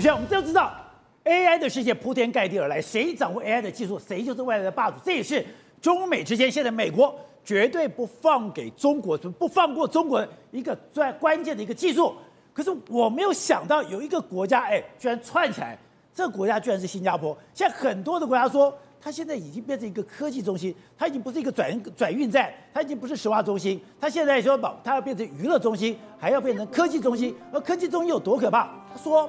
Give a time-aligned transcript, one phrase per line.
[0.00, 0.72] 首先我们都知道
[1.24, 4.96] ，AI 的世界铺天盖地而来，谁掌握 AI 的技术，谁就是未来的霸主。
[5.04, 5.44] 这也是
[5.78, 12.14] 中美之间现在美国绝对不放给中国，不放过中国一个最关键的一个技术。
[12.54, 15.78] 可是我没有想到有一个国家，哎，居然串起来，
[16.14, 17.36] 这个国家居然是新加坡。
[17.52, 27.36] 现在很多的国家说，它现在已经变成一个科技中心，它已经不是一个转转运站，它已经不是石化中心，它现在说把它要变成娱乐中心，还要变成科技中心。
[27.52, 28.66] 而科技中心有多可怕？
[28.90, 29.28] 他说，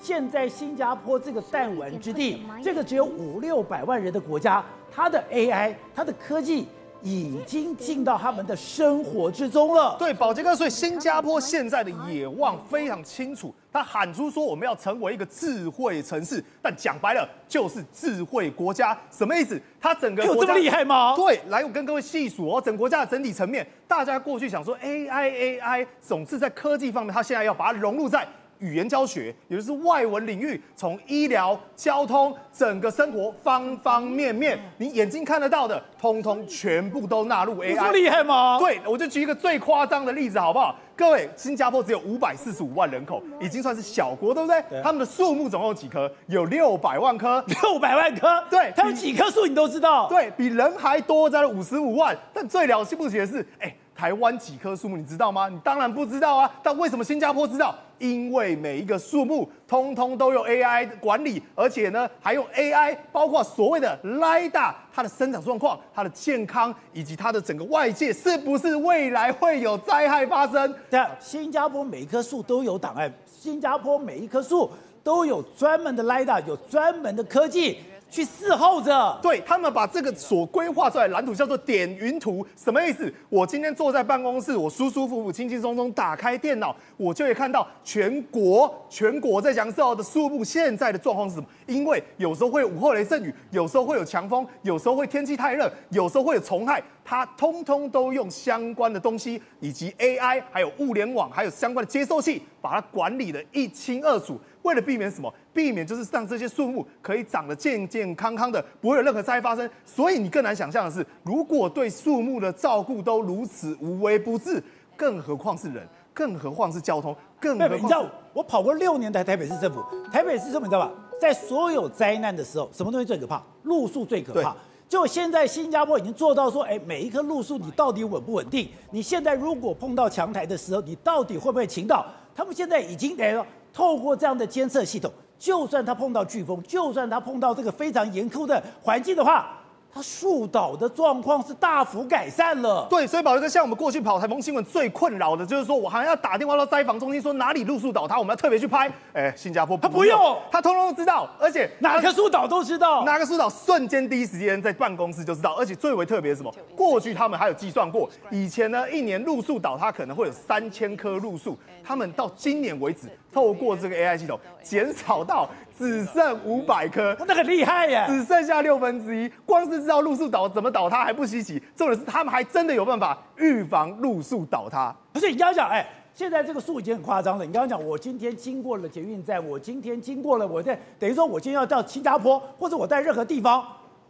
[0.00, 6.66] 现在新加坡这个弹丸之地，这个只有五六百万人的国家，它的 AI，它的科技。
[7.02, 9.94] 已经进到他们的生活之中了。
[9.96, 19.60] 对，保杰哥，所以新加坡现在的野望非常清楚，他喊出说我们要成为一个智慧城市，但讲白了就是智慧国家，什么意思？
[19.78, 21.14] 他整个有 这么厉害吗？
[21.14, 28.26] 对，来我跟各位细数哦，整个国家的整体层面，大家过去想说 AI AI 总是在科技方面，他现在要把它融入在。
[28.58, 37.74] 语言教学，也就是外文领域，从医疗、交通，整个生活方方面面，你眼睛看得到的，通通全部都纳入 AI。
[37.74, 38.58] 这么厉害吗？
[38.58, 40.74] 对，我就举一个最夸张的例子，好不好？
[40.96, 44.62] 各位，新加坡只有五百四十五万人口，已经算是小国，对不对？
[44.70, 44.82] 对。
[44.82, 46.10] 他们的树木总共有几棵？
[46.26, 47.44] 有六百万棵。
[47.62, 48.42] 六百万棵？
[48.48, 48.72] 对。
[48.74, 49.46] 他有几棵树？
[49.46, 50.08] 你都知道？
[50.08, 52.16] 对，比人还多，在了五十五万。
[52.32, 53.74] 但最了不起的是，哎。
[53.96, 55.48] 台湾几棵树木，你知道吗？
[55.48, 56.50] 你当然不知道啊。
[56.62, 57.74] 但为什么新加坡知道？
[57.98, 70.74] 因为每一个树木通通都有 AI 管理，而且呢，还用 AI，包括所谓的 LIDA，它的生长状况、它的健康，以及它的整个外界是不是未来会有灾害发生？
[70.90, 74.70] 对，新加坡每一棵树都有档案，新加坡每一棵树
[75.02, 77.78] 都有专门的 LIDA，有专门的科技。
[78.08, 83.12] 去伺候着，对，他们把这个所规划出来蓝图叫做点云图，什么意思？
[83.28, 91.46] 我今天坐在办公室，我舒舒服服、轻轻松松打开电脑，我就会看到全国全国在讲授的树木现在的状况是什么？
[91.66, 104.40] 因为有时候会有午后雷阵雨，有时候会有强风，有时候会天气太热，有时候会有虫害，它通通都用相关的东西，以及 AI，还有物联网，还有相关的接收器，把它管理得一清二楚。
[104.66, 105.32] 为了避免什么？
[105.54, 109.68] 避免就是让这些树木可以长得健健康康的，不会有任何灾害发生。
[109.84, 114.60] 所以你更难想象的是，如果对树木的照顾都如此无微不至，
[114.96, 117.78] 更何况是人，更何况是交通，更何况……
[117.78, 119.80] 你知道，我跑过六年的台北市政府，
[120.12, 120.90] 台北市政府你知道吧？
[121.20, 123.40] 在所有灾难的时候，什么东西最可怕？
[123.62, 124.56] 路树最可怕。
[124.88, 128.68] 就现在新加坡已经做到说，哎，每一棵路树你到底稳不稳定？
[128.90, 132.06] 你现在如果碰到强台的时候，你到底会不会倾倒？
[132.36, 133.44] 他们现在已经来了。
[133.72, 139.60] 透过这样的监测系统，就算他碰到飓风，就算他碰到这个非常严酷的环境的话。
[139.96, 142.86] 它树倒的状况是大幅改善了。
[142.90, 148.92] 对，所以宝杰哥，像我们过去跑台风新闻最困扰的就是说，我好像要打电话到灾防中心，说哪里路树倒塌，我们要特别去拍。
[149.14, 155.54] 哎，新加坡不他不用，他通通都知道，而且哪个树倒都知道，哪个树倒瞬间第一时间在办公室就知道。
[155.54, 156.54] 而且最为特别是什么？
[156.76, 165.48] 过去他们还有计算过，以前呢一年路树倒塌可能会有三千棵路树，他们到今年为止，透过这个 AI 系统减少到。
[165.78, 168.04] 只剩五百棵，那很厉害耶！
[168.08, 174.94] 只剩下六分之一，光是知道路树倒怎么倒塌还不稀奇，重点是他们还真的有办法预防路树倒塌。
[175.12, 177.44] 不是你刚刚讲，哎，现在这个树已经很夸张了。
[177.44, 183.64] 你刚刚讲，我今天经过了捷运站，我今天经过了，我在等于说，我今天要到新加坡，或者我在任何地方，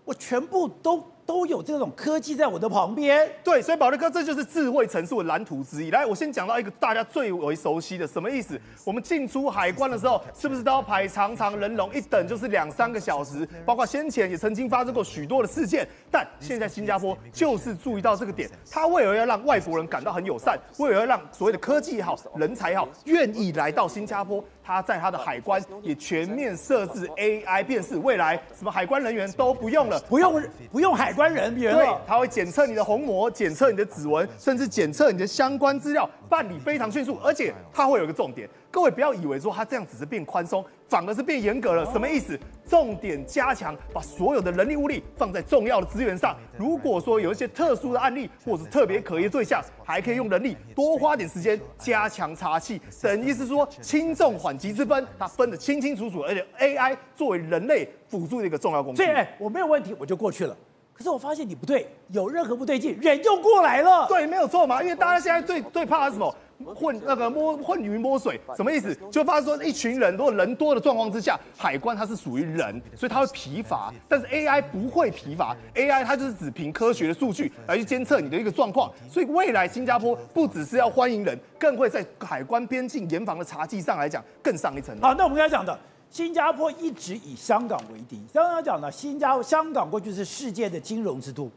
[0.04, 1.02] 我全部都。
[1.26, 5.90] 都有这种科技在我的旁边，对，所以宝力哥，这就是智慧城市的蓝图之一。
[5.90, 8.58] 来，我先讲到一个大家最为熟悉的，什么意思？
[8.84, 13.46] 我们进出海关的时候，是不是都要排长长人龙，一等就是两三个小时？
[13.64, 24.44] 包括先前也曾经发生过许多的事件，但现在新加坡就是注意到这个点，他为了要让外国人感到很友善，为了要让所谓的科技也好、人才也好，愿意来到新加坡。
[24.66, 31.78] 他在他的海关也全面设置 AI 辨识，未来什么海关人员都不用了，不用不用海关人员了。
[31.78, 38.48] 对，他会检测你的虹膜，检测你的指纹，甚至检测你的相关资料，办理非常迅速，而且他会有一个重点。
[38.70, 41.84] 各位不要以为说他这样只是变宽松，反而是变严格了。
[41.92, 42.38] 什么意思？
[42.68, 46.36] 重点加强，把所有的人力物力放在重要的资源上。
[46.58, 52.80] 如果说有一些特殊的案例，或者是特别可疑的对象，还可以用人力多花点时间加强查气。
[53.00, 56.20] 等于是说轻重缓急之分，它分得清清楚楚。
[56.22, 59.02] 而且 AI 作为人类辅助的一个重要工具。
[59.02, 60.56] 所以，哎，我没有问题，我就过去了。
[60.92, 64.06] 可是我发现你不对，有任何不对劲，人又过来了。
[64.08, 64.82] 对，没有错嘛。
[64.82, 66.34] 因为大家现在最最怕的是什么？
[66.74, 68.96] 混那个摸混鱼摸水，什么意思？
[69.10, 73.92] 就发现说一群人，如果人多的状况之下，海关它是属于人，所以它会疲乏。
[74.08, 78.90] 但是 AI 不会疲乏，AI 它就是只凭科学的数据来去监测你的一个状况。
[79.08, 84.96] 所以未来新加坡不只是要欢迎人，更会在海关边境严防的查缉上来讲更上一层。
[85.00, 85.78] 好，那我们刚才讲的
[86.10, 88.24] 新加坡一直以香港为敌。
[88.32, 91.50] 刚刚讲呢，新加香港过去是世界的金融之都，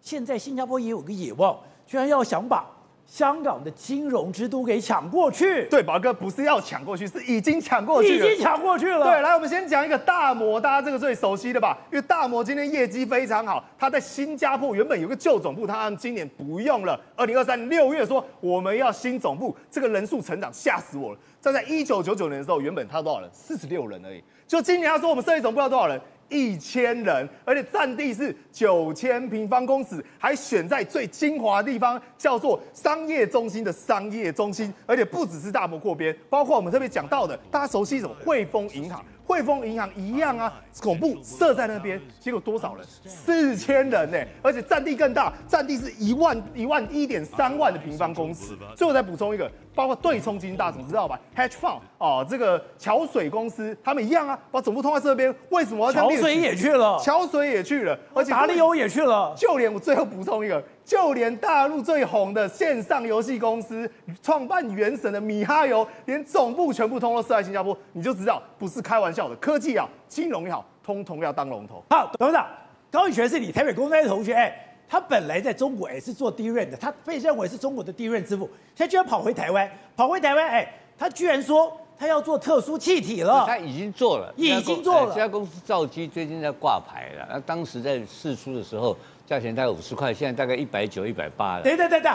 [0.00, 1.56] 现在新加坡也有个野望，
[1.86, 2.66] 居然要想把。
[3.12, 9.04] 香港的金融之都给抢过去，对，宝哥不是要抢过去，是已经抢过去了，已经抢过去了。
[9.04, 16.98] 对，来，我们先讲一个大摩，大家这个最熟悉的吧，因为大摩今天业绩非常好，他在新加坡原本有个旧总部，他今年不用了。
[17.14, 21.18] 二零二三年六月说我们要新总部，这个人数成长吓死我了。
[21.38, 23.28] 站在一九九九年的时候，原本他多少人？
[23.30, 24.24] 四十六人而已。
[24.48, 26.00] 就今年他说我们设立总部要多少人？
[26.32, 39.04] 一千人，而且占地是九千平方公尺，还选在最精华的地方，叫做商业中心的商业中心，而且不只是大摩扩编，包括我们特别讲到的，大家熟悉一种汇丰银行。
[39.32, 42.84] 汇丰银行一样啊，总部设在那边，结果多少人？
[43.06, 48.54] 四千人呢，而且占地更大，占地是一万一万一点三万的平方公尺。
[48.76, 56.10] 最后再补充一个，包括对冲基金大家总知道吧？Hedge Fund 哦，这个桥水公司他们一样啊，把总部通在这边，为什么要这样？
[56.10, 60.62] 桥水也去了，桥水也去了，而且达利欧也去了，就连我最后补充一个。
[60.84, 63.88] 就连大陆最红的线上游戏公司
[64.20, 69.36] 创办原神的米哈游，连总部全部通通设在新加坡，你就知道不是开玩笑的。
[69.36, 71.82] 科技啊，金融也好，通通要当龙头。
[71.90, 72.46] 好，董事长，
[72.90, 74.52] 高宇全是你台北工专的同学，哎，
[74.88, 83.44] 他本来在中国也是做 DRAM 的，他被认为是中国的 DRAM 之父，现在居然跑回台湾，跑回台湾，哎，他居然说他要做特殊气体了。
[83.46, 85.14] 他已经做了，已经做了。
[85.14, 88.96] 这家公司造机最近在挂牌了，那当时在试出的时候。
[89.24, 91.62] 价钱大概五十块，现在大概一百九、一百八了。
[91.62, 92.10] 对对对对，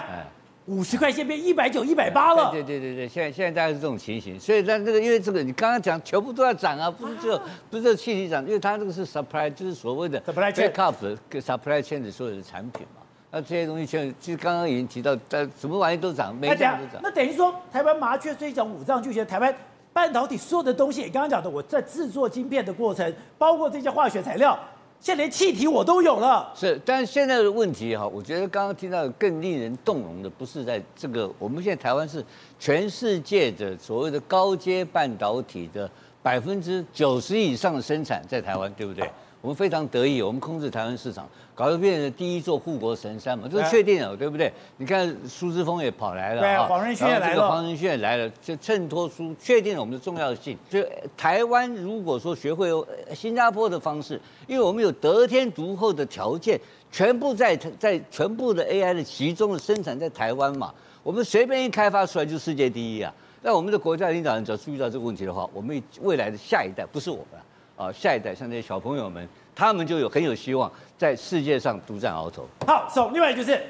[0.67, 2.51] 五十块现在变一百九、一百八了。
[2.51, 4.39] 对对对对，现在现在大概是这种情形。
[4.39, 10.93] 所以在这个，因为这个你刚刚讲全部都要涨啊， 不是只有不是这气体涨，因为它这个是 supply，就是所谓的 backup
[11.29, 13.01] 跟 supply chain 的所有的产品嘛。
[13.31, 17.01] 那这些东西现在其实刚刚已经提到，但什么玩意都涨，每样都涨。
[17.01, 19.25] 那等于说，台湾麻雀虽小，五脏俱全。
[19.25, 19.53] 台湾
[19.93, 24.59] 半导体所有的东西，你刚刚讲的，我在制作晶片的过程，包括这些化学材料。
[24.99, 32.23] 现在连气体我都有了，是，但是现在的问题哈，我觉得刚刚听到更令人动容的，不是在这个，我们现在台湾是
[32.59, 35.89] 全世界的所谓的高阶半导体的
[36.21, 39.09] 百分之九十以上的生产在台湾，对不对？
[39.42, 44.51] 我们非常得意，我们控制台湾市场，搞得变成第一座护国神山嘛，这是确定了，对不对？
[44.78, 50.57] 你看苏之峰也跑来了，对，黄仁勋也来了，黄仁勋也来了，就衬托出确定了我们的重要性。
[50.69, 50.84] 就
[51.16, 52.69] 台湾如果说学会
[53.13, 56.60] 新加坡的方式，因为我们有得天独厚的条件，
[56.92, 60.74] 全部在在全部的 AI 的集中的生产在台湾嘛，
[61.04, 63.13] 我们随便一开发出来就世界第一啊。
[63.44, 67.39] 那我们的国家领导人只要注意到这个问题的话，我们未来的下一代不是我们。
[67.39, 67.45] 啊，
[67.94, 72.45] 下一代像这些小朋友们，他们就有很有希望在世界上独占鳌头。
[72.65, 73.09] 好，走。
[73.12, 73.62] 另外就是，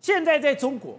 [0.00, 0.98] 现在在中国，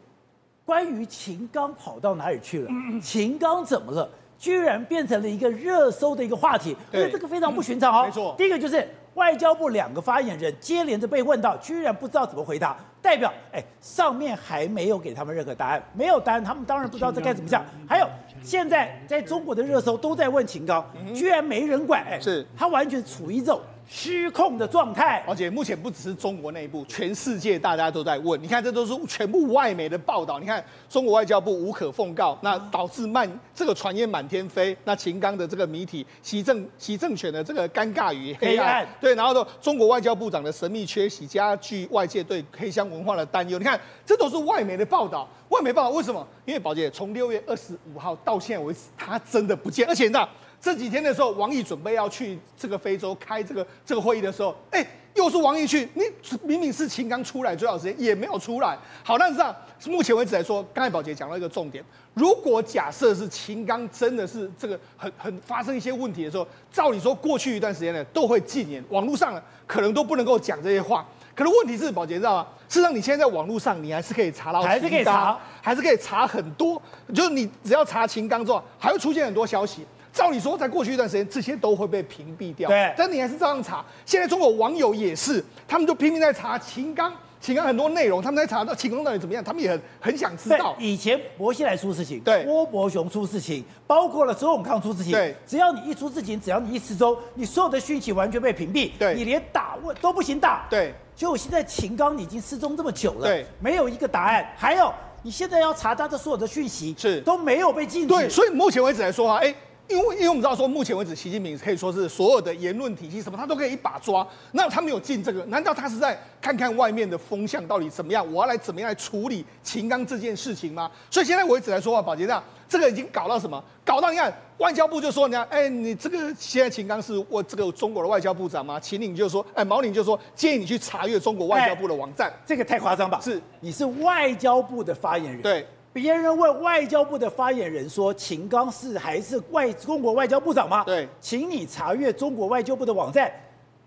[0.65, 2.71] 关于秦刚跑到哪里去了？
[3.01, 4.09] 秦刚怎么了？
[4.37, 8.05] 居然变成了一个热搜的一个话题，因为这个非常不寻常哦。
[8.05, 8.35] 没错。
[8.37, 17.63] 第一个就是外交部两个发言人接连着被问到，居然不知道怎么回答，代表哎，上面还没有给他们任何答案，没有答案，他们当然不知道这该怎么讲。
[17.87, 18.07] 还有。
[18.45, 22.45] 现在在中国的热搜都在问秦刚，居然没人管，哎，是。
[22.55, 25.23] 他完全处于一种失控的状态。
[25.27, 28.41] 而且目前不只是中国内部，全世界大家都在问。
[28.41, 30.39] 你看，这都是全部外媒的报道。
[30.39, 34.75] 你看，中国外交部无可奉告，那导致满这个传言满天飞。
[34.83, 43.57] 那秦刚的这个谜题，习政习政权的这个尴尬与黑暗，对，然后呢，中国外交部长的神秘缺席，加剧外界对黑箱文化的担忧。
[43.57, 45.27] 你看，这都是外媒的报道。
[45.49, 46.25] 外媒报道为什么？
[46.43, 49.87] 因为宝姐从六月二十五号到现在为止，他真的不见。
[49.87, 50.27] 而且那
[50.65, 55.87] 这几天的时候，王毅准备要去这个非洲开这个这个会议的时候，哎，又是王毅去。
[55.93, 56.01] 你
[56.41, 58.75] 明明是秦刚出来最好时间，也没有出来。
[59.03, 59.55] 好，那这样
[59.85, 71.05] 目前为止来说，刚才宝杰讲到一个重点：如果假设是秦刚真的是这个很很发生一些问题的时候，照理说过去一段时间呢都会禁言，网络上呢可能都不能够讲这些话。
[71.35, 72.47] 可是问题是，宝杰知道吗？
[72.67, 76.81] 事实上，你现在在网络上，你还是可以查到，还是可以查，还是可以查很多。
[77.13, 79.85] 就是你只要查秦刚之后，还会出现很多消息。
[80.15, 82.69] 照理说，在过去一段时间，这些都会被屏蔽掉。
[82.69, 83.83] 对，但你还是照样查。
[84.05, 87.13] 现在中国网友也是，他们就拼命在查秦刚。
[87.41, 90.75] 秦刚很多内容，他们在查到秦刚到底怎么样，他们也很很想知道。
[90.79, 100.93] 以前薄熙来出事情，对，郭伯雄出事情，包括了周永康出事情，对，只要你一出事情，只要你一失踪，你所有的讯息完全被屏蔽，对，你连打问都不行打，对。
[101.15, 104.45] 就现在秦刚已经失踪这么久了，对，没有一个答案。
[104.57, 104.91] 还有，
[105.21, 108.07] 你现在要查他的所有的讯息，是都没有被禁止。
[108.07, 109.53] 对，所以目前为止来说哈，哎。
[109.87, 114.25] 因为因为我们知道说，目前为止，习近平可以说是所有的言论体系什么，他都可以一把抓。
[114.51, 118.25] 那他没有进这个，难道他是在看看外面的风向到底怎么样？
[118.33, 120.89] 我要来怎么样来处理秦刚这件事情吗？
[121.11, 123.63] 所以现在我一直来说话，宝杰这样，这个已经搞到什么？
[123.83, 128.79] 搞到你看，外交部就说，你看，哎，你这个现在秦刚是我这个中国的外交部长吗？
[128.79, 132.33] 秦岭就说，哎，毛宁就说，建议你去查阅中国外交部的网站。
[132.43, 133.19] 这个太夸张吧？
[133.21, 135.41] 是，你是外交部的发言人。
[135.43, 135.67] 对。
[135.95, 143.31] 别人问外交部的发言人说：“秦刚是还是外中国外交部长吗？”对，请你查阅中国外交部的网站。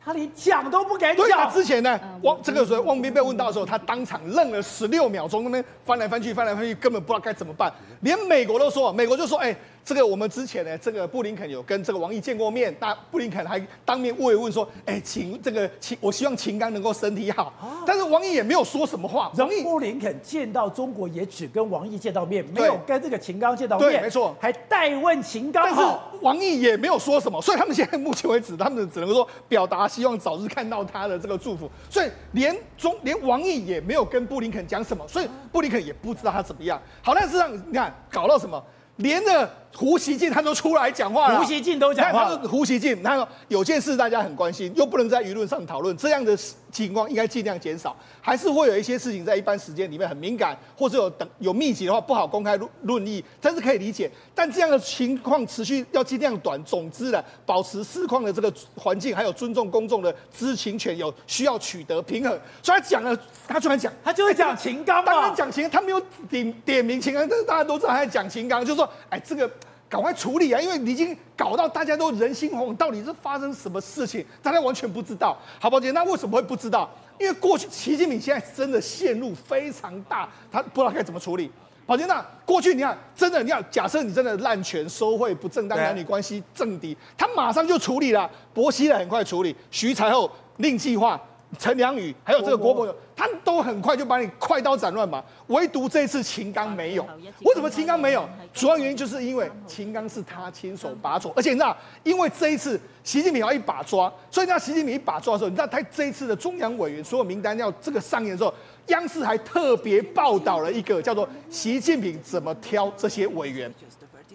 [0.08, 1.26] 他连讲都不敢讲。
[1.26, 7.70] 对啊，之前呢，汪这个时候汪斌被问到的时候，他当场愣了十六秒钟，那边翻来翻去，翻来翻去，根本不知道该怎么办。
[8.00, 9.54] 连美国都说，美国就说：“哎。”
[9.88, 17.44] 这个我们之前呢，这个布林肯有跟这个王毅见过面，那布林肯还当面慰问说，哎，秦这个秦，我希望秦刚能够身体好。
[17.58, 19.32] 啊、但是王毅也没有说什么话。
[19.38, 23.92] 王毅布林肯见到中国也只跟王毅见到面，没有跟这个秦刚见到面。
[23.92, 25.64] 对，没错，还代问秦刚。
[25.64, 25.80] 但是
[26.20, 31.68] 王毅也没有说什么，所以他们现在目前为止，他们只能说表达希望早日看到他的这个祝福。
[31.90, 36.80] 所以连中连王毅也没有跟布林肯讲什么，所以布林肯也不知道他怎么样。
[37.02, 38.64] 好，但是让你看搞到什么，
[38.96, 39.50] 连着。
[39.76, 42.36] 胡锡进他都出来讲话了，胡锡进都讲话。
[42.48, 46.36] 胡锡进他说有件事大家很关心，又不能在舆论上讨论，这样的
[46.72, 47.94] 情况应该尽量减少。
[48.20, 54.10] 还是会有一些事情在一般时间里面很敏感，或者有等有密集的话不好公开论论议，但是可以理解。
[54.34, 56.58] 但这样的情况持续要尽量短。
[56.64, 62.38] 总之呢，保持市况的这个环境，还有尊重公众的知情权，有需要取得平衡。
[62.62, 65.12] 所以他讲了，他居然讲， 他就会讲秦刚嘛。
[65.12, 69.48] 当然讲秦，他没有点点名秦刚，但是大家都知道他在讲秦刚，就是说，哎，这个。
[69.88, 70.60] 赶快处理啊！
[70.60, 74.24] 因为你已经搞到大家都人心惶惶，到底是发生什么事情？
[74.42, 75.36] 大家完全不知道。
[75.58, 76.88] 好，宝杰，那为什么会不知道？
[77.18, 81.50] 因为过去习近平现在真的陷入非常大，他不知道该怎么处理。
[81.86, 88.30] 宝杰，那过去你看，真的你看，假设你真的滥权、收贿、不正当男女关系、政敌，他马上就处理了。
[88.52, 91.18] 薄熙来很快处理，徐才厚另计划。
[91.56, 97.06] 陈良宇还有这个郭伯雄，他们都很快就把你快刀斩乱麻，唯独这一次秦刚没有。
[97.40, 98.28] 为什么秦刚没有？
[98.52, 108.52] 主要原因就是因为秦刚是他亲手把守，而且你知道，因为这一次习近平要一把抓，所以你知道习近平一把抓的时候，你知道他这一次的中央委员所有名单要这个上演的时候，
[108.88, 113.72] 央视还特别报道了一个叫做习近平怎么挑这些委员，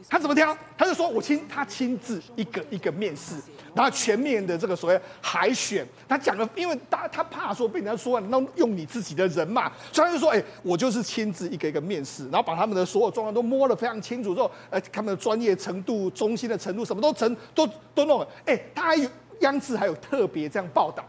[0.10, 0.55] 他怎么挑？
[0.77, 3.36] 他就说我亲他亲自一个一个面试。
[3.75, 21.03] 然后全面的这个所谓海选，他讲了，因为他他怕说被人家说那用你自己的人嘛，所以他就说，哎，我就是亲自一个一个面试，然后把他们的所有状况都摸得非常清楚之后，呃，他们的专业程度、忠心的程度，什么都成都都弄了，哎，他还有央视还有特别这样报道，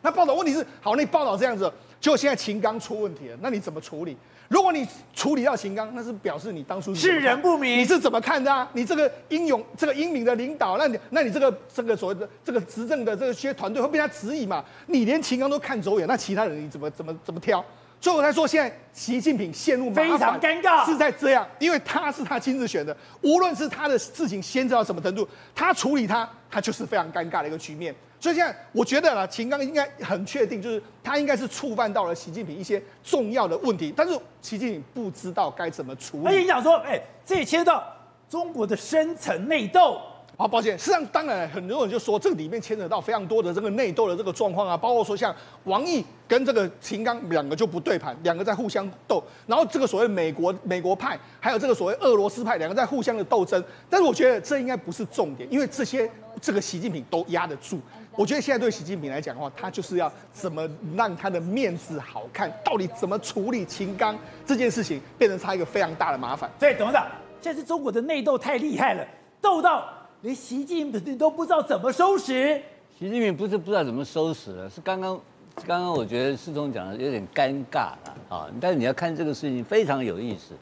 [0.00, 1.70] 那报道问题是，好，那你报道这样子，
[2.00, 4.16] 结果现在秦刚出问题了，那你怎么处理？
[4.50, 8.68] 如果你处理到秦刚，那是表示你当初是人不明，你是怎么看的啊？
[8.72, 14.64] 你这个英勇、这个英明的领导，那你那你这个这个所谓的这个执政的这些团队会被他质疑嘛？
[14.86, 17.64] 你连秦刚都看走眼，那其他人你怎么怎么怎么挑？
[18.00, 27.94] 所以我才说，现在习近平陷入非常尴尬，是在这样，因为他是他亲自选的，无论是他的事情先知到什么程度，他处理他，他就是非常尴尬的一个局面。
[28.20, 34.12] 所以现在我觉得啦，秦刚应该很确定，就是他应该是触犯到了习近平一些重要的问题，但是
[34.42, 36.26] 习近平不知道该怎么处理。
[36.26, 37.82] 而且你讲说，哎，这也牵涉到
[38.28, 39.98] 中国的深层内斗。
[40.36, 45.34] 好，抱歉，实际上当然很多人就说，这个里面牵扯到非常多的这个内斗的这个状况啊，包括说像
[45.64, 53.62] 王毅跟这个秦刚两个就不对盘，两个在互相斗，然后这个所谓美国美国派，还有这个所谓俄罗斯派，两个在互相的斗争。
[53.90, 56.10] 但是我觉得这应该不是重点，因为这些
[56.40, 57.80] 这个习近平都压得住。
[58.16, 66.50] 我觉得现在对习近平来讲的话，他就是要怎么让他的面子好看，到底怎么处理秦刚这件事情，变成他一个非常大的麻烦。
[66.58, 67.06] 所以董事长，
[67.40, 69.06] 现在是中国的内斗太厉害了，
[69.40, 69.88] 斗到
[70.22, 72.60] 连习近平都不知道怎么收拾。
[72.98, 75.18] 习近平不是不知道怎么收拾了，是刚刚
[75.66, 78.50] 刚刚我觉得世聪讲的有点尴尬了啊。
[78.60, 80.52] 但是你要看这个事情非常有意思，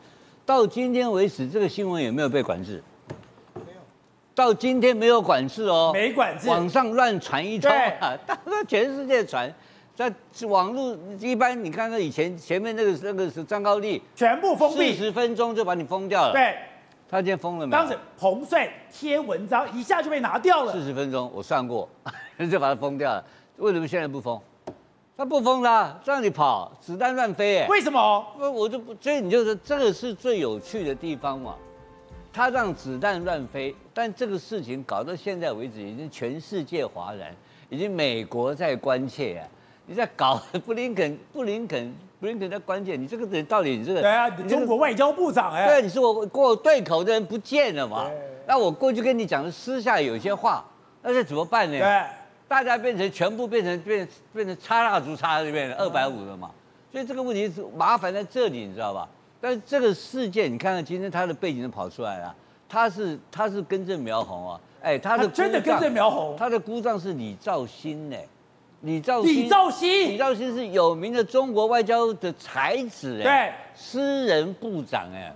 [0.47, 2.81] 到今天为止，这个新闻有没有被管制？
[4.39, 7.69] 到今天没有管制哦，没管制，网上乱传一通
[8.01, 9.53] 啊，大家 全世界传，
[9.97, 10.13] 在
[10.47, 16.33] 网络一般，你看看以前前面那个那个是张高丽，全部封闭，四十分钟就把你封掉了。
[16.33, 16.55] 对，
[17.11, 17.83] 他今天封了没有？
[17.83, 20.73] 当时彭帅贴文章一下就被拿掉了。
[20.73, 21.89] 四十分钟我算过，
[22.49, 23.25] 就把它封掉了。
[23.57, 24.41] 为什么现在不封？
[25.17, 27.67] 他不封了，让你跑，子弹乱飞哎。
[27.67, 28.25] 为什么？
[28.39, 31.57] 我就不，所以你就说这个是最有趣的地方嘛。
[32.31, 37.35] 他让子弹乱飞，但这个事情搞到现在为止，已经全世界哗然，
[37.69, 39.43] 已经美国在关切啊！
[39.87, 44.01] 你在搞布林肯， 布林肯，布林肯在关切，你这个人到底你这个？
[44.01, 48.09] 对啊，你中国外交部长哎，对，你是我过对口的人不见了嘛？
[48.47, 50.65] 那我过去跟你讲的私下有些话，
[51.03, 51.77] 那这怎么办呢？
[51.77, 52.05] 对，
[52.47, 56.53] 大家变成全部变成变变成插蜡烛插这边二百五了嘛，
[56.93, 59.09] 所以这个问题是麻烦在这里，你知道吧？
[59.41, 62.33] 但是这个事件，你看看今天他的背景都跑出来了，
[62.69, 68.17] 他是他是根正苗红啊，哎，他的他真的根正苗红，他的姑丈是李兆新呢。
[68.83, 75.35] 李肇星，李兆新，李兆新是有名的中国外交的才子哎，对，私人部长哎，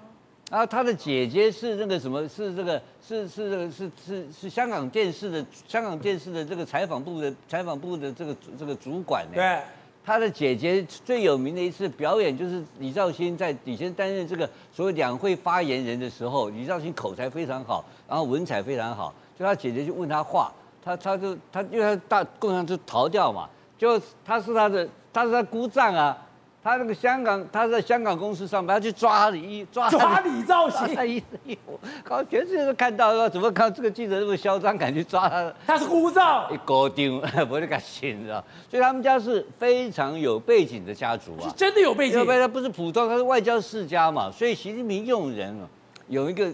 [0.48, 9.62] 然后他的姐姐是那个什么，是这个是是这个是是是香港电视的香港电视的这个采访部的采访部的这个这个主管哎，对，
[10.04, 20.52] 他的姐姐最有名的一次表演就是李兆新在以前担任这个所谓两会发言人的时候，李兆新口才非常好，然后文采非常好，就他姐姐就问他话。
[20.84, 26.18] 他他就他因为他大共产党就逃掉嘛，就他是他的他是他姑丈啊，
[26.62, 35.52] 他那个香港他在香港公司上班，他去抓他的衣抓抓李肇星，他衣衣服，搞全世界都看到了怎么看这个记者那么嚣张，敢去抓他？
[35.66, 38.44] 他是姑照，一高丢 不会敢信，你知道？
[38.70, 45.68] 所以他们家是非常有背景的家族啊，是真的有背景，因为他不是普通，他是外交世家嘛，所以习近平用人啊
[46.08, 46.52] 有一个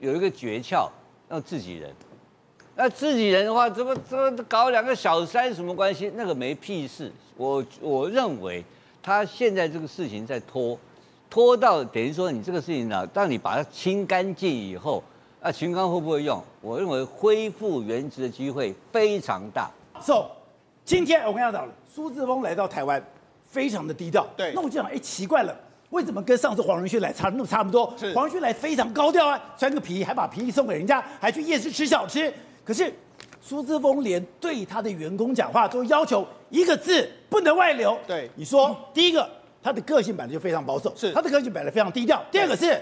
[0.00, 0.88] 有一个诀窍，
[1.28, 1.90] 要自己人。
[2.76, 6.10] 那自己人的话，怎么怎么搞两个小三什么关系？
[6.16, 7.12] 那个没屁事。
[7.36, 8.64] 我我认为
[9.04, 10.78] 他现在这个事情在拖，
[11.28, 15.04] 拖到等于说你这个事情呢，当你把它清干净以后，
[15.42, 16.42] 那秦刚会不会用？
[16.62, 19.70] 我认为恢复原职的机会非常大。
[20.00, 20.28] So，
[20.86, 23.04] 今天我跟你讲，苏志峰来到台湾，
[23.46, 24.26] 非常的低调。
[24.38, 24.52] 对。
[24.54, 25.54] 那我就想，哎，奇怪了，
[25.90, 27.92] 为什么跟上次黄仁勋来差那么差不多？
[27.98, 28.10] 是。
[28.14, 32.32] 黄仁勋来非常高调啊，穿个皮衣还把皮衣送给人家，还去夜市吃小吃。
[32.64, 32.90] 可是
[33.42, 37.98] 苏志峰连对他的员工讲话都要求一个字不能外流。
[38.06, 39.28] 对，你说第一个，
[39.60, 42.22] 他的个性本来就非常保守，是他的个性本来非常低调。
[42.30, 42.80] 第二个是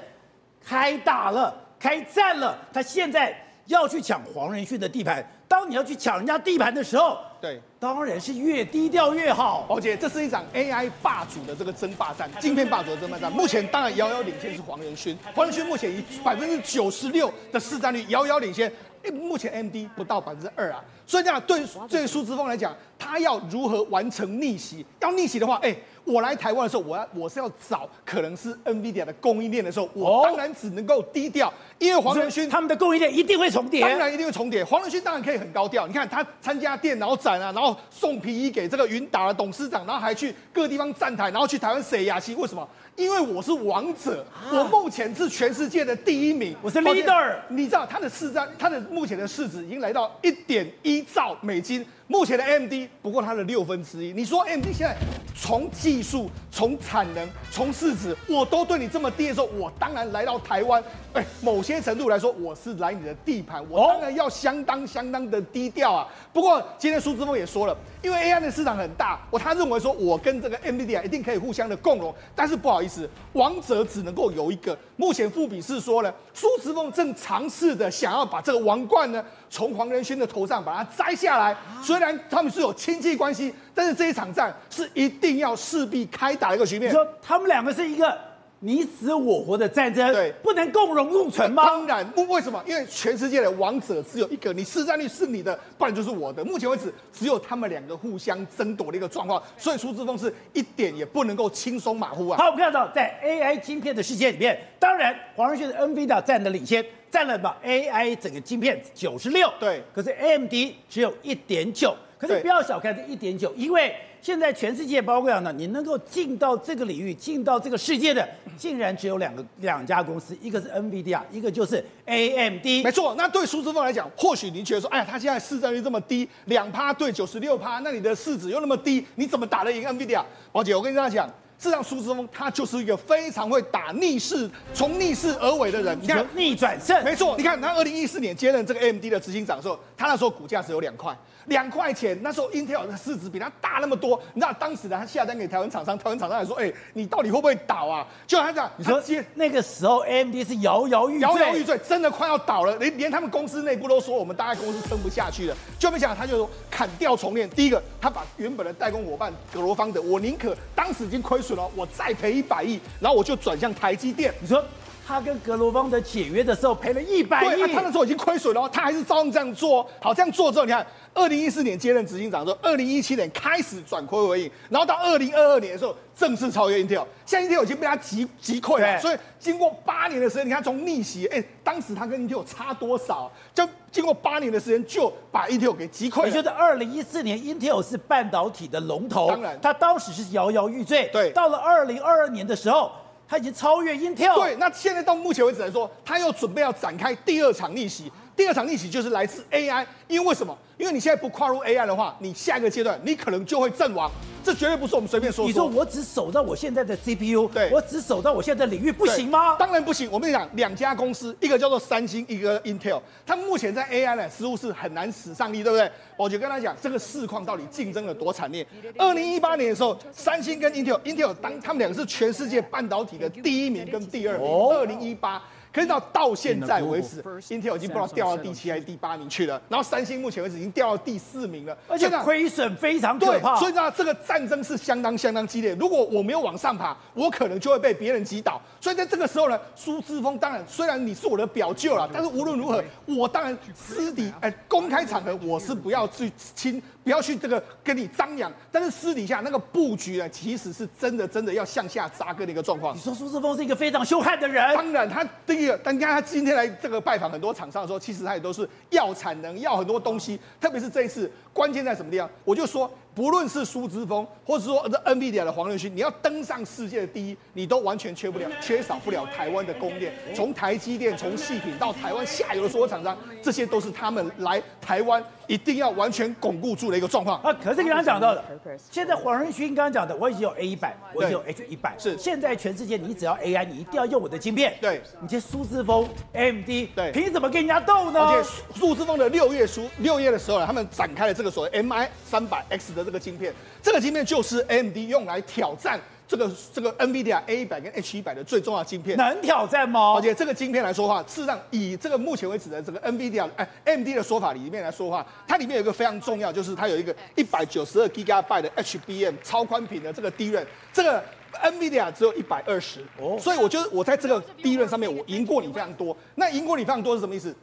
[0.63, 5.27] 开打了，开战了，他现在要去抢黄仁勋的地盘。
[5.49, 9.63] 当你要去抢人家地盘的时候，对，当然是越低调越好。
[9.63, 13.33] 宝杰，这是一场 AI 霸主的这个争霸战， 晶片霸主的争霸战。
[13.33, 18.71] 目前当然遥遥领先是黄仁勋，黄仁勋目前以百分之九十六的市占率遥遥领先。
[19.11, 24.85] 目前 AMD 不到百分之二啊，所以这样对对苏姿丰来讲，他要如何完成逆袭？
[25.01, 34.65] 要逆袭的话，哎，我来台湾的时候，我要我是要找可能是 NVIDIA 的供应链的时候，我当然只能够低调，因为黄仁勋他们的供应链一定会重叠，当然一定会重叠。
[34.65, 42.69] 黄仁勋当然可以很高调，你看他参加电脑展啊，然后送皮衣给这个云达的董事长，然后还去各地方站台，然后去台湾写雅琪，为什么？
[42.97, 47.37] 因为我是王者，我目前是全世界的第一名，我是 leader。
[47.49, 51.85] 你知道它的市占，它的目前的市值已经来到一点一兆美金。
[52.07, 54.13] 目前的 AMD 不过它的六分之一。
[54.13, 54.95] 你说 AMD 现在
[55.35, 66.07] 从技术、从产能、从市值，我都对你这么低的时候，我当然来到台湾，哎，某些程度来说，我是来你的地盘，我当然要相当相当的低调啊。
[66.31, 74.77] 不过今天苏志峰也说了，因为 AI 的市场很大，我他认为说我跟这个 NVIDIA 一定可以互相的共荣，但是不好意思，王者只能够有一个。
[74.97, 81.57] 目前富比是说呢，苏姿丰正尝试的想要把这个王冠呢，从黄仁勋的头上把它摘下来。
[81.83, 86.91] 虽然他们是有亲戚关系，但是这一场战是一定要势必开打的一个局面。
[86.91, 88.32] 你说他们两个是一个。
[88.65, 91.65] 你死我活的战争，对，不能共荣共存吗？
[91.67, 92.63] 当然，不为什么？
[92.65, 96.45] 因为全世界的王者只有一个，你市占率是你的，不然就是我的。
[96.45, 102.39] 目前为止，只有他们两个互相争夺的一个状况，所以苏志峰是一点也不能够轻松马虎啊。
[102.39, 110.53] 好，我们看到在 AI 晶片的世界里面，当然黄仁勋的 NVIDIA 占的领先，占了把 AI 整个晶片九十六，对，可是 AMD
[110.89, 113.93] 只有一点九，可是不要小看这一点九，因为。
[114.23, 118.25] 现在全世界包括呢，你能够进到这个领域、进到这个世界的，
[118.57, 122.85] 竟然只有两个两家公司，一个是 NVIDIA，一个就是 AMD。
[122.85, 130.23] 没错，那对苏志峰来讲，或许您觉得说，哎呀，他现在市占率这么低，两趴对九十六趴，那你的市值又那么低，你怎么打得赢 NVIDIA？
[130.53, 131.29] 宝姐，我跟大家讲。
[131.59, 135.97] 事实上，苏志峰他就是一个非常会打逆势、从逆势而为的人。
[136.01, 137.37] 你看逆转胜，没错。
[137.37, 142.19] 你看他二零一四年接任这个 AMD 的执行长的时候，他那时候股价只有两块，两块钱。
[142.23, 144.21] 那时候 Intel 的市值比它大那么多。
[144.35, 155.57] 你知道当时的他下单给台湾厂商，台湾厂商还说：“哎，你到底会不会倒啊？”就他讲，你说接那个时候 AMD 是摇摇欲摇摇欲坠，真的快要倒了，连连他们公司内部都说我们大概公司撑不下去了。
[155.79, 157.49] 就没想到他就说砍掉重练。
[157.51, 162.33] 第一个，他把原本的代工伙伴格罗方德，我宁可当时已经亏损了，我再赔。
[162.33, 164.33] 一百亿，然后我就转向台积电。
[164.41, 164.65] 你说
[165.07, 169.87] 他跟格罗方德解约的时候赔了一百亿，他那时候已经亏损了，他还是照样这样做。
[170.01, 178.99] 好，这样做之后，你看，二零一四年接任执行长之后，二零一七年开始转亏为盈，然后到二零二二年的时候正式超越 Intel，现在 Intel 已经被他击击溃了。
[179.01, 183.31] 所以经过八年的时间，你看从逆袭，哎，当时他跟 Intel 差多少？
[183.53, 186.29] 就经过八年的时间，就把 Intel 给击溃了。
[186.29, 191.11] 也就是二零一四年，Intel 是半导体的龙头，当然，他当时是摇摇欲坠。
[191.13, 192.93] 对，到了二零二二年的时候。
[193.33, 194.35] 他已经超越英特尔。
[194.41, 198.13] 对，那现在到目前为止来说，他又准备要展开第二场逆袭。
[198.37, 200.57] 第二场逆袭就是来自 AI，因为为什么？
[200.79, 204.11] 因为你现在不跨入 AI 的话，你下一个阶段你可能就会阵亡。
[204.45, 205.47] 这绝对不是我们随便说说。
[205.47, 209.55] 你说我只守到我现在的 CPU，对，我只守到我现在的领域，不行吗？
[209.57, 210.11] 当然不行。
[210.11, 215.89] 我们讲两家公司，一个叫做三星，一个 Intel，他们目前在 AI 呢似乎是很难使上力，对不对？
[216.17, 218.67] 我就跟他讲，这个市况到底竞争了多惨烈。
[218.99, 224.49] 二零一八年的时候，三星跟 Intel，Intel 当他们两个是全世界半导体的第一名跟第二名。
[224.49, 225.41] 二零一八。
[225.73, 229.61] 可是到到现在为止，Intel 已经不知道掉到第七还是第八名去了。
[229.69, 233.57] 然后三星目前为止已经掉到第四名了，而且亏损非常可怕。
[233.57, 235.75] 所以呢，这个战争是相当相当激烈。
[235.77, 238.61] 如果我没有往上爬，我可能就会被别人击倒。
[238.81, 246.83] 所以在这个时候呢，苏之峰当然虽然你是我的表舅了，但是无论如何，我当然私底哎公开场合我是不要去亲。
[247.05, 252.97] 不要去这个跟你张扬，但是私底下那个布局呢，其实是真的真的要向下扎根的一个状况。
[252.97, 261.31] 你说苏志峰是一个非常凶悍的人，当然他第一个，但你看他今天来这个拜访很多厂商的时候，其实他也都是要产能，要很多东西，特别是这一次。
[261.53, 262.31] 关键在什么地方？
[262.45, 270.13] 我就说，不论是苏姿丰，或者说这 NVIDIA 的黄仁勋，你要登上世界的第一，你都完全缺不了、缺少不了台湾的供应链。
[270.35, 277.41] 从台积电、从细品到台湾下游的所有厂商，这些都是他们来台湾一定要完全巩固住的一个状况。
[277.43, 278.43] 啊，可是你刚刚讲到的，
[278.91, 284.75] 现在黄仁勋刚刚讲的，我已经有 A 一百，我已经有 H 一百，是现在全世界你只要 AI，你一定要用我的晶片。
[284.81, 288.21] 对，你这苏姿丰、AMD，对，凭什么跟人家斗呢？
[288.21, 300.15] 而且苏姿丰的六月初六月的时候呢，他们展开了这个所谓 MI 三百 X 的这个晶片，这个晶片就是 AMD 用来挑战这个这个 NVIDIA A 一百跟 H 一百的最重要的晶片，能挑战吗？
[300.17, 311.23] 而且这个晶片来说的话，事实上以这个目前为止的这个 NVIDIA 哎 AMD 的说法里面来说的话，它里面有一个非常重要，就是它有一个一百九十二 Gigabyte 的 HBM 超宽屏的这个 DRAM，这个
[311.63, 316.17] NVIDIA 只有一百二十，哦，所以我觉得我在这个 DRAM 上面我赢过你非常多。
[316.37, 317.55] 那赢过你非常多是什么意思？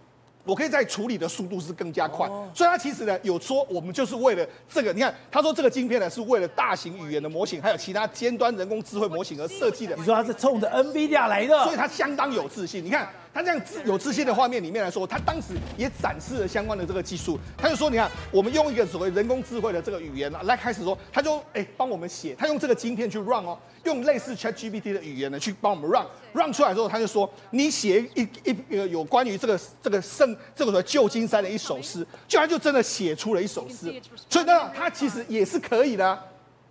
[0.50, 9.96] 我可以在处理的速度是更加快，所以他其实呢有说我们就是为了这个，你看他说这个晶片呢是为了大型语言的模型还有其他尖端人工智慧模型而设计的。
[9.96, 12.84] 你说他是冲着 NVIDIA 来的，所以他相当有自信。
[12.84, 13.08] 你看。
[13.40, 17.40] 他这样自有自信的画面里面来说，他当时也展示了相关的这个技术。
[17.58, 34.02] 他就说：“你看，我们用一个所谓人工智慧的这个语言来开始说，他就哎帮我们写，他用这个晶片去 run 哦，用类似 ChatGPT 的语言呢去帮我们 run run 出来之后，他就说你写一一个有关于这个这个圣这个旧金山的一首诗，就他就真的写出了一首诗。
[34.30, 36.26] 所以呢，他其实也是可以的啊。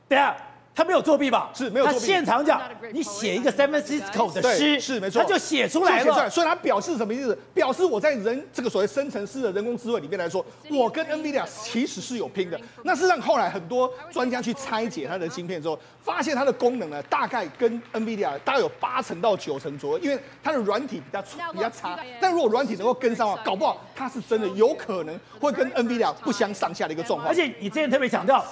[0.06, 0.36] 对啊。”
[0.74, 1.50] 他没有作弊吧？
[1.52, 2.00] 是没有作弊。
[2.00, 6.30] 他现场讲，你写一个 San Francisco 的诗，是没错，他就写出来了。
[6.30, 7.36] 所以他表示什么意思？
[7.52, 12.60] 表示我在人这个所谓生成式的人工智慧里面来说，我跟 NVIDIA 其实是有拼的。
[12.84, 21.20] 那事实上后来很多专家去拆解它的芯片之后，发现它的功能呢，大概跟 NVIDIA 大概有八成到九成左右，因为它的软体比较
[21.52, 21.98] 比较差。
[22.20, 27.28] 但如果软体能够跟上的话，搞不好它是真的有可能会跟 NVIDIA 不相上下的一个状况。
[27.28, 28.44] 而且你之前特别强调。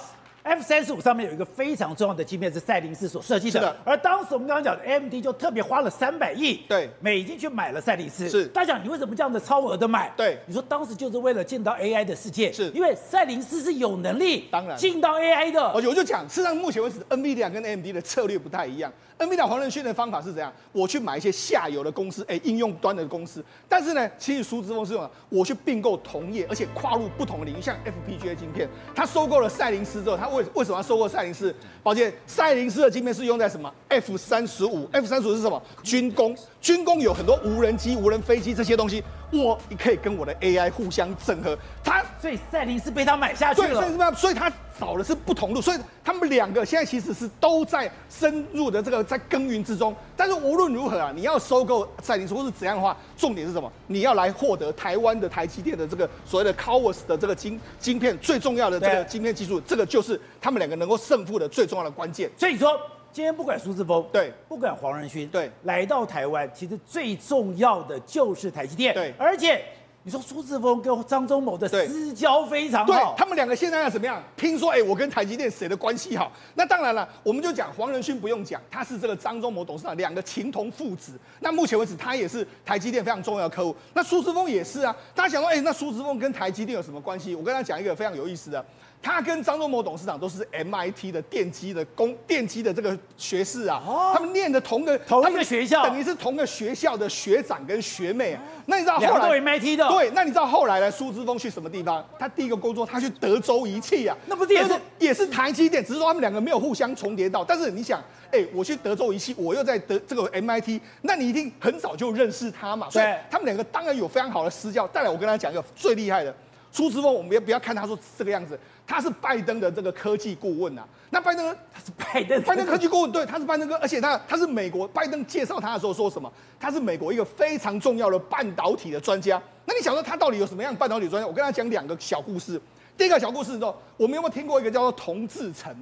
[0.47, 8.29] F 三十五上面有一个非常重要的芯片是赛灵思所设计的，而当时我们刚刚讲的 AMD 就特别花了三百亿对美金去买了赛灵思。
[8.29, 10.09] 是，大家讲你为什么这样的超额的买？
[10.15, 15.73] 对，你说当时就是为了进到 AI 的世界，是因为赛灵思是有能力当然进到 AI 的。
[15.73, 18.89] 我就讲，事实上目前为止，NVIDIA 跟 AMD 的策略不太一样。
[19.19, 20.53] NVIDIA 黄仁勋的方法是怎样？
[20.71, 23.43] 我去买一些下游的公司，哎，应用端的公司。
[23.67, 25.09] 但是呢，其实苏之峰是什么？
[25.29, 31.53] 我去并购同业，而且跨入不同的领域，像 FPGA 晶片，他收购了赛灵思之后，他为为什么要收购赛灵思？
[31.81, 35.61] 抱歉，赛灵思的晶片是用在什么？F 三十五，F 三十五是什么？
[35.81, 39.03] 军工，军工有很多无人机、无人飞机这些东西。
[39.31, 49.93] 我可以跟我的 AI 互相整合，他所以赛灵思被他买下去了，对，所以他找的是不同路，所以他们两个现在其实是都在深入的这个在耕耘之中。
[50.15, 53.71] 但是无论如何啊，你要收购赛灵思或是怎样的话，重点是什么？
[53.87, 62.31] 你要来获得台湾的台积电的这个所谓的 CoWoS 的这个晶晶片最重要的这个晶片技术，这个就是他们两个能够胜负的最重要的关键。
[62.37, 62.79] 所以说。
[63.17, 69.59] 今天不管苏志峰，对，不管黄仁勋，对，来到台湾，其实最重要的就是台积电，对，而且
[70.03, 74.21] 你说苏志峰跟张忠谋的私交非常对好，他们两个现在要怎么样？
[74.35, 76.31] 听说哎、我跟台积电谁的关系好？
[76.53, 81.13] 那当然了，我们就讲黄仁勋不用讲，他是这个张忠谋董事长两个情同父子。
[81.39, 83.75] 那目前为止，他也是台积电非常重要的客户。
[83.95, 84.95] 那苏志峰也是啊。
[85.15, 87.33] 大家想说，哎、那苏志峰跟台积电有什么关系？
[87.33, 88.63] 我跟他讲一个非常有意思的。
[89.01, 93.81] 他跟张忠谋董事长都是 MIT 的电机的工电机的这个学士啊，
[94.13, 98.41] 他们念的同个同一个他们学校等于是同个学校的学长跟学妹啊。
[98.65, 100.91] 那你知道后来 MIT 的，对，那你知道后来呢？
[100.91, 102.05] 苏之峰去什么地方？
[102.19, 107.45] 他第一个工作，他去德州仪器啊，那不是也是也是台积电，只是说他们两个没有互相重叠到。
[107.45, 114.85] 但是你想，哎，我去德州仪器，我又在德这个 MIT，那你一定很早就认识他嘛，所以对他们两个当然有非常好的私交。
[114.89, 116.35] 再来，我跟他讲一个最厉害的，
[116.77, 120.87] 苏之峰，我们也不要看他说这个样子，他是拜登的这个科技顾问啊。
[121.09, 126.31] 那拜登他是拜登，拜登科技顾问，对，他是拜登哥，而且他他是美国拜登介绍他的时候说什么？
[126.59, 129.41] 他是美国一个非常重要的半导体的专家。
[129.65, 131.27] 那你想说他到底有什么样的半导体专家？
[131.27, 132.61] 我跟他讲两个小故事。
[132.95, 135.75] 第一个小故事之后，我们有没有听过一个叫做同志城？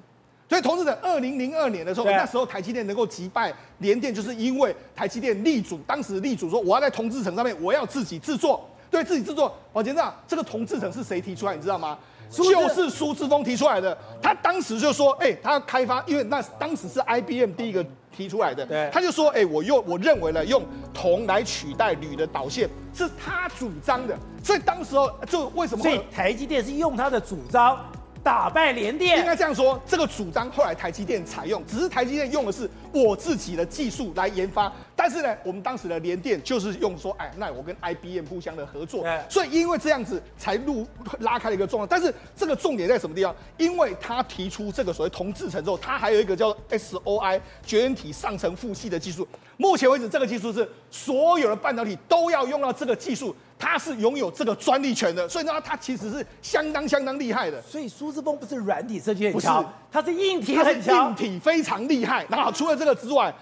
[0.47, 9.53] 所以同志城二零零二年的时候，那时候台积电能够击败联电，就是因为台积电力主当时力主说我要在同志城上面我要自己制作，对自己制作。
[9.73, 11.53] 保洁站，这个同志城是谁提出来？
[11.53, 11.97] 你知道吗？
[12.29, 25.91] 就是苏志峰提出来的，他当时就说，哎、欸，他要开发，因为那当时是 IBM 第一个提出来的，对，他就说，哎、欸，我用我认为了，用铜来取代铝的导线是他主张的，所以当时候就为什么会？
[25.91, 27.77] 所以台积电是用他的主张
[28.25, 40.87] 打败联电，应该这样说，这个主张后来台积电采用，只是台积电用的是我自己的技术来研发，但是呢，我们当时的联电就是用说，哎，那我跟 IBM 互相的合作，所以因为这样子才路
[41.19, 41.85] 拉开了一个重要。
[41.85, 43.35] 但是这个重点在什么地方？
[43.57, 49.27] 因为他提出这个所谓同制程之后，他还有一个叫做 SOI 绝缘体上层负系的技术。
[49.57, 53.35] 目前为止，这个技术是所有的半导体都要用到这个技术。
[53.57, 57.61] 他是拥有这个专利权的，所以呢，他其实是相当相当厉害的。
[57.61, 62.25] 所以苏之峰不是软体设计很强，他是硬体很强，硬体非常厉害。
[62.29, 63.33] 然后除了这个之外，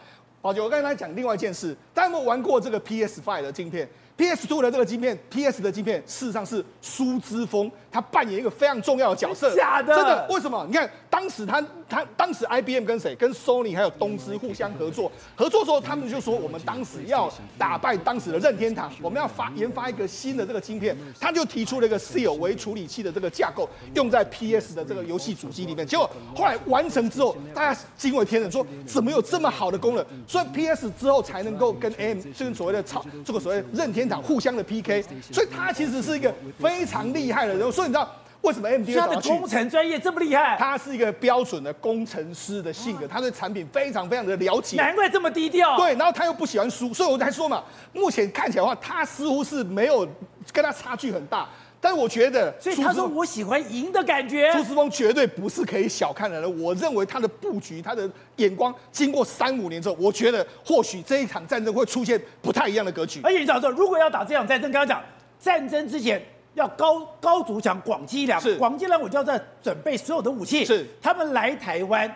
[0.41, 9.55] 宝姐，我刚才讲另外一件事，大家有没有玩过这个 PS Five 的镜片？PS Two 的这个镜片，PS 的镜片，事实上是苏之峰他扮演一个非常重要的角色。
[9.55, 9.95] 假的？
[9.95, 10.27] 真的？
[10.31, 10.65] 为什么？
[10.67, 13.15] 你看当时他他当时 IBM 跟谁？
[13.15, 15.11] 跟 Sony 还有东芝互相合作。
[15.35, 20.97] 合作之后，他们就说我们当时要打败当时的任天堂，我们要发研发一个新的这个晶片。
[21.19, 21.99] 他就提出了一个
[22.39, 25.85] 微处理器的这个架构，用在 PS 的这个游戏主机里面。
[25.85, 30.03] 结果后来完成之后，大家惊为天人，说怎么有这么好的功能？
[30.27, 34.23] 所以 PS 之后才能够跟 AM 这个所谓的超这个所谓任天堂。
[34.23, 37.71] 互相的 PK，所以他其实是一个非常厉害的人。
[37.71, 38.09] 所以你知道
[38.41, 40.57] 为什么 AMD 他的工程专业这么厉害？
[40.59, 44.75] 他是一个标准的工程师的性格，他对产品非常非常的了解。
[44.77, 45.77] 难怪这么低调。
[45.77, 50.07] 对，然后他又不喜欢输，所以我才说嘛，目前看起来的话，他似乎是没有
[50.51, 51.47] 跟他差距很大。
[51.79, 54.49] 但是我觉得，所以他说我喜欢赢的感觉。
[54.53, 56.61] 朱之峰绝对不是可以小看的人。
[56.61, 63.19] 我认为他的布局，他的眼光，经过三五年之后，我觉得或许这一场战争会出现不太一样的格局。
[63.21, 65.03] 而且你知道说，如果要打这场战争，刚刚讲
[65.37, 66.21] 战争之前
[66.53, 68.39] 要高高筑墙，广积粮。
[68.39, 70.65] 是广积粮，我就要在准备所有的武器。
[70.65, 72.13] 是他们来台湾。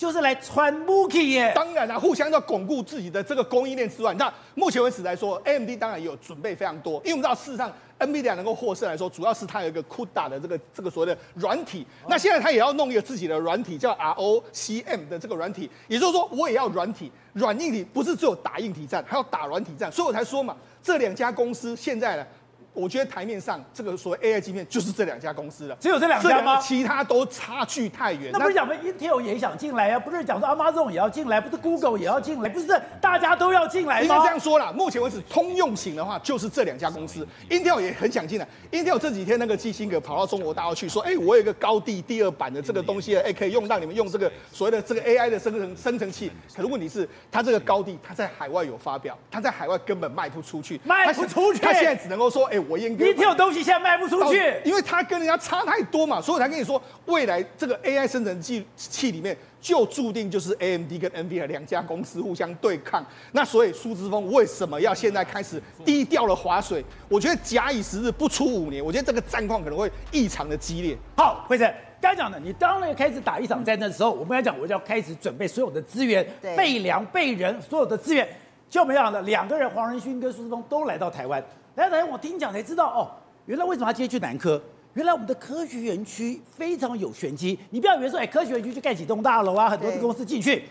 [0.00, 22.26] 就是来穿 Mookie 耶，当然啦、啊，互相要巩固自己的这个供应链之外，那目前为止来说，AMD 当然也有准备非常多，因为我们知道事实上，NVIDIA 能够获胜来说，主要是它有一个 CUDA 的这个这个所谓的软体，那现在它也要弄一个自己的软体，叫 ROCm 的这个软体，也就是说，我也要软体，软硬体不是只有打硬体战，还要打软体战，所以我才说嘛，这两家公司现在呢。
[22.72, 26.58] 我觉得台面上这个所谓 AI 晶片就是这两家公司了，只有这两家吗？
[26.60, 28.30] 其他都差距太远。
[28.32, 29.98] 那不是讲说 Intel 也想进来啊？
[29.98, 31.40] 不是讲说 Amazon 也要进来？
[31.40, 32.48] 不是 Google 也要进来？
[32.48, 32.66] 不是
[33.00, 34.02] 大家都要进来吗？
[34.02, 38.46] 应该这样说啦，目前为止通用型的话就是这两家公司，Intel 也很想进来。
[38.70, 46.30] Intel 这几天那个基辛格跑到中国大陆去说，哎，我有一个高地第二版的这个东西，哎，可以用让你们用这个所谓的这个 AI 的生成生成器。
[46.54, 51.58] 可是问题是，它这个高地它在海外有发表，它在海外根本卖不出去，卖不出去。
[51.60, 53.10] 它现在只能够说，哎，我应该。
[53.40, 63.06] 东西现在卖不出去，因为他跟人家差太多嘛，所以我才跟你说，未来这个 AI 生成器器里面就注定就是 AMD 跟 NVIDIA 两家公司互相对抗。
[63.32, 66.84] 那所以苏之峰为什么要现在开始低调的划水？
[67.08, 70.94] 我觉得假以时日不出五年，我觉得这个战况可能会异常的激烈。
[71.16, 78.28] 好，辉诚刚讲的，你当然开始打一场战争的时候，我们来讲，我就要开始准备所有的资源，备粮备人，所有的资源。
[78.68, 81.42] 就没想到两个人，黄仁勋跟苏志峰都来到台湾。
[81.80, 83.08] 来到台湾，我听讲才知道哦。
[83.46, 84.60] 原来为什么他今天去南科？
[84.92, 87.58] 原来我们的科学园区非常有玄机。
[87.70, 90.62] 你不要以为说，哎，科学园区就盖几栋大楼啊，很多的公司进去。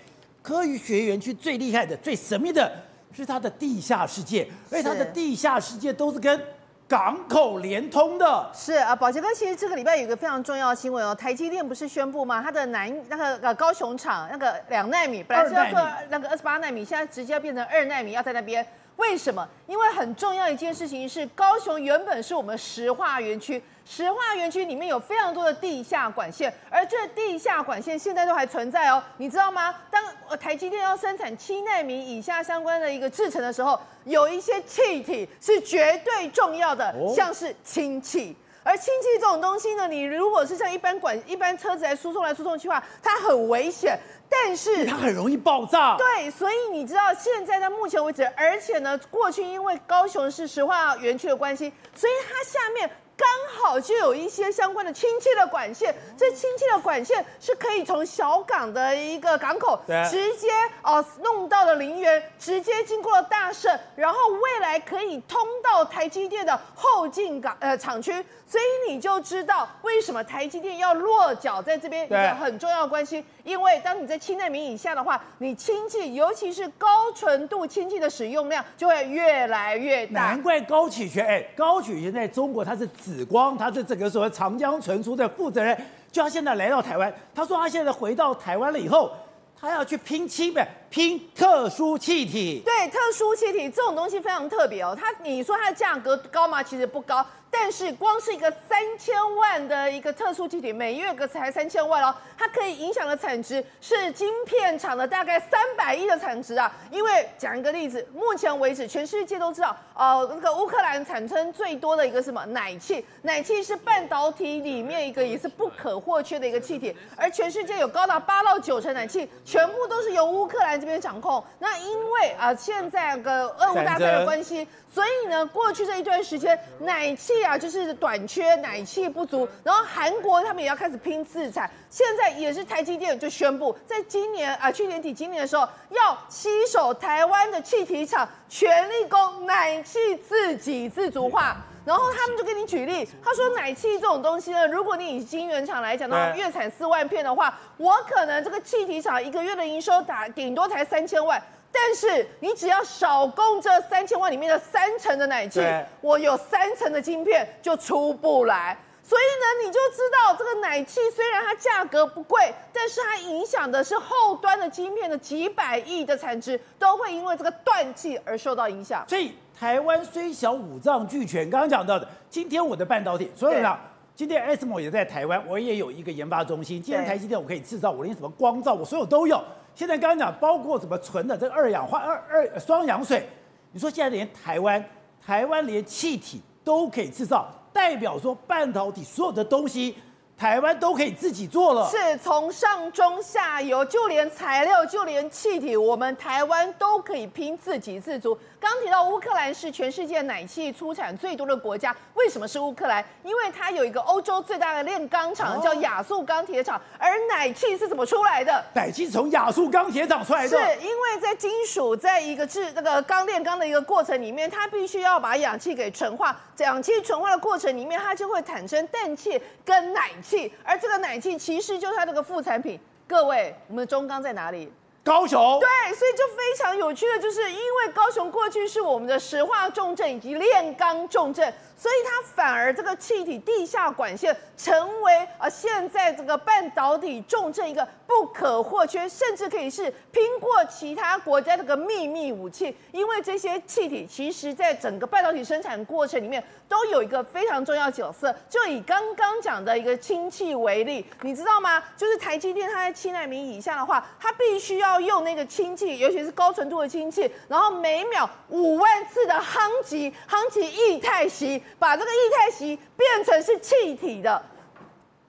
[0.43, 2.71] 科学园区最厉害的、最神秘的
[3.11, 6.39] 是它的地下世界，而且它的地下世界都是跟
[6.87, 8.47] 港口连通的。
[8.53, 12.39] 是啊，宝杰哥，其实这个礼拜有一个非常重要的新闻哦，台积电不是宣布吗？
[12.39, 18.63] 它的南那个呃高雄厂那个两奈米本来是要做那个二十八纳米，现在直接要变成二奈米，要在那边。
[18.99, 19.47] 为什么？
[19.65, 29.73] 因为很重要一件事情是，高雄原本是我们石化园区，石化园区里面有非常多的地下管线，而这地下管线现在都还存在哦，你知道吗？
[29.89, 30.03] 当
[30.37, 38.35] 台积电要生产七纳米以下相关的一个制程的时候，有一些气体是绝对重要的，像是氢气。
[38.61, 43.97] 而氢气这种东西呢，你如果是像一般管一般车子来输送来输送去的话，它很危险。
[44.29, 59.77] 但是它很容易爆炸，对，所以你知道现在到目前为止，而且呢，过去因为高雄是石化园区的关系，所以它下面刚好就有一些相关的氢气的管线，这氢气的管线是可以从小港的一个港口
[60.09, 60.47] 直接
[60.81, 68.25] 哦弄到了陵园，直接经过了大胜，然后未来可以通到台积电的后进港呃厂区。
[68.47, 80.21] 所以你就知道为什么台积电要落脚在这边一个很重要的关系，因为当你在七纳米以下的话，你氢气，尤其是高纯度氢气的使用量就会越来越大。
[80.21, 85.75] 难怪高启全，哎，高启全在中国他是紫光，他是这个所谓长江存储的负责人，
[86.11, 89.11] 就他现在来到台湾，他说他现在回到台湾了以后，
[89.59, 90.59] 他要去拼氢，不
[90.91, 92.61] 拼特殊气体。
[92.63, 96.61] 对，特殊气体这种东西非常特别哦，它你说它的价格高吗？
[96.61, 97.25] 其实不高。
[97.51, 106.71] 但是光是一个三千万的一个特殊气体，每月个才三千万哦，它可以影响的产值是晶片厂的大概三百亿的产值啊。
[106.91, 121.43] 因为讲一个例子，目前为止全世界都知道，哦、呃，那个乌克兰产生最多的一个什么奶气，奶气是半导体里面一个也是不可或缺的一个气体，而全世界有高达八到九成氖气全部都是由乌克兰这边掌控。
[121.57, 124.67] 那因为啊、呃，现在个俄乌大战的关系。
[124.91, 141.57] 所以呢，过去这一段时间，奶气啊就是短缺，奶气不足，然后韩国他们也要开始拼自产，现在也是台积电就宣布，在今年啊去年底今年的时候，要吸手台湾的气体厂，全力攻奶气自给自足化。
[141.85, 151.41] 然后他们就给你举例，他说奶气这种东西呢，如果你以晶圆厂来讲的话，月产四万片的话，我可能这个气体厂一个月的营收打顶多才三千万。
[151.81, 155.61] 但是你只要少供这三千万里面的三成的奶气，
[156.01, 158.77] 我有三成的晶片就出不来。
[159.01, 169.03] 所以呢，你就知道这个奶气虽然它价格不贵，但是它影响的是后端的晶片的几百亿的产值都会因为这个断气而受到影响。
[169.07, 173.75] 所以台湾虽小五脏俱全，刚刚讲到的，今天我的半导体，所以呢，
[174.15, 176.83] 今天 ASML 也在台湾，我也有一个研发中心。
[176.83, 179.41] 既然台积电我可以制造，我连什么光照我所有都有。
[179.79, 183.25] 现在刚刚讲，包括什么纯的这个二氧化二二双氧水，
[183.71, 184.83] 你说现在连台湾，
[185.25, 189.95] 台湾连气体都可以制造，代表说半导体所有的东西。
[190.39, 198.39] 台湾都可以自己做了，是从上中下游，就连材料，就连气体，我们台湾都可以拼自给自足。
[198.57, 203.03] 刚提到乌克兰是全世界奶气出产最多的国家，为什么是乌克兰？
[203.23, 206.81] 因为它有一个欧洲最大的炼钢厂，叫亚速钢铁厂。
[206.97, 208.63] 而奶气是怎么出来的？
[208.73, 220.28] 奶气从亚速钢铁厂出来的，是因为在金属在一个制那个钢炼钢的一个过程里面，它必须要把氧气给纯化，氧气纯化的过程里面，它就会产生氮气跟奶气。
[220.29, 222.79] 气，而这个奶气其实就是它这个副产品。
[223.07, 224.71] 各位，我们的中钢在哪里？
[225.03, 225.59] 高雄。
[225.59, 231.51] 对，所以就非常有趣的就是，因为高雄过去是我们的石化重镇以及炼钢重镇。
[231.75, 242.75] 所以它反而这个气体地下管线成为啊现在这个半导体重镇一个不可或缺，甚至可以是拼过其他国家这个秘密武器。
[242.91, 248.35] 因为这些气体其实在整个半导体生产过程里面都有一个非常重要角色。
[248.49, 251.83] 就以刚刚讲的一个氢气为例，你知道吗？
[251.95, 261.61] 就是台积电它在七纳米以下的话，它必须要用那个氢气，尤其是高纯度的氢气，然后每秒五万次的夯击，夯击液态锡。
[261.77, 264.41] 把这个液态锡变成是气体的。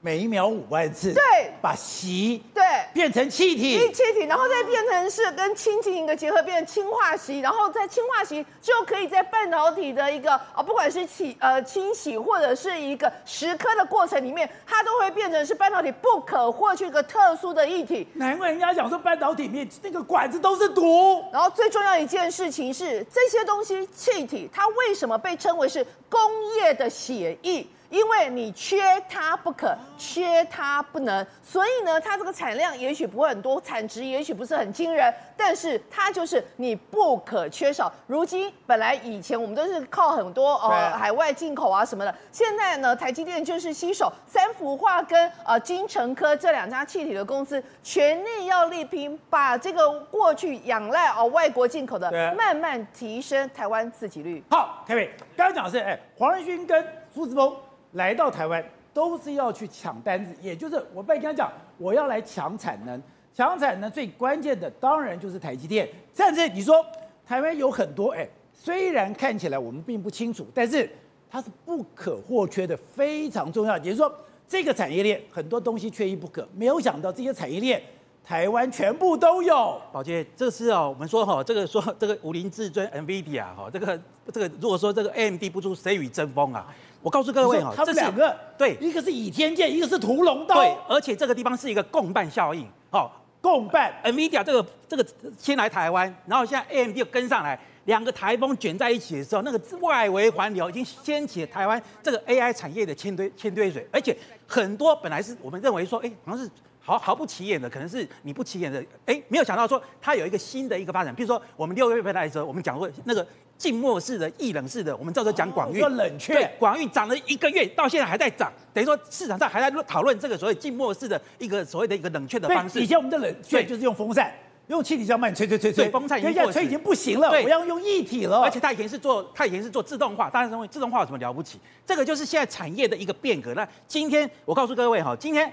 [0.03, 1.23] 每一秒五万次，对，
[1.61, 2.63] 把锡对
[2.95, 18.09] 变成气体，气体，然后再变成是跟氢进行一个结合，变成氢化锡，然后在氢化锡就可以在半导体的一个啊，不管是起呃清洗或者是一个蚀刻的过程里面，它都会变成是半导体不可或缺一个特殊的液体。
[18.15, 21.23] 难怪人家讲说半导体里面那个管子都是毒。
[21.31, 26.19] 然后最重要一件事情是，这些东西气体它为什么被称为是工
[26.57, 27.67] 业的血液？
[27.90, 37.92] 因为你缺它不可，缺它不能，所以呢，它这个产量也许不会很多，产值也许不是很惊人，但是它就是你不可缺少。
[38.06, 54.44] 如今本来以前我们都是靠很多呃海外进口啊什么的，现在呢，台积电就是携手三福化跟呃金城科这两家气体的公司，全力要力拼，把这个过去仰赖哦外国进口的，慢慢提升台湾自给率。
[54.48, 57.52] 好，Kevin，刚刚讲的是，哎，黄仁勋跟苏姿丰。
[57.93, 63.03] 来到台湾都是要去抢单子，也就是我被跟他讲，我要来抢产能，
[63.35, 65.88] 抢产能最关键的当然就是台积电。
[66.15, 66.85] 甚至你说
[67.27, 70.91] 台湾有很多，哎，虽然看起来我们并不清楚，但是
[71.29, 73.77] 它是不可或缺的，非常重要。
[73.79, 74.13] 也就是说，
[74.49, 76.49] 这个产业链很多东西缺一不可。
[76.55, 77.81] 没有想到这些产业链
[78.25, 79.81] 台湾全部都有。
[79.92, 84.00] 宝杰，这个是哦，我们说哈，这个说 这个武林至尊 NVIDIA 哈，这个
[84.33, 86.66] 这个如果说这个 AMD 不出谁与争锋啊？
[87.02, 93.10] 我告诉各位哈，他们两个对，一个是倚天剑，一个是屠龙刀，对，而且这个地方是一个共伴效应，哦，
[93.40, 93.90] 共伴。
[94.04, 95.06] NVIDIA 这个这个
[95.38, 104.14] 先来台湾，然后现在 AMD 又跟上来，两个台风卷在一起的时候，那个外围环流已经掀起了台湾这个 AI 产业的千堆千堆水，而且
[104.46, 106.50] 很多本来是我们认为说，哎，好像是
[106.81, 113.26] 毫毫不起眼的，可能是你不起眼的，哎，没有想到说它有一个新的一个发展，比如说我们六月份来的时候，我们讲过那个。
[113.60, 122.81] 静默式的、液冷式的，我们照着讲广运，说冷却，对，广域涨了一个月，到现在还在涨，等于说市场上还在讨论这个所谓静默式的一个所谓的一个冷却的方式。
[122.81, 124.33] 以前我们的冷却就是用风扇，
[124.68, 128.40] 用气体这样慢吹吹吹吹，风扇已经现在吹已经不行了，我要用液体了。
[128.40, 131.60] 而且它以前是做，它以前是做自动化，大家认为自动化有什么了不起？
[131.85, 133.52] 这个就是现在产业的一个变革。
[133.52, 135.52] 那今天我告诉各位哈，今天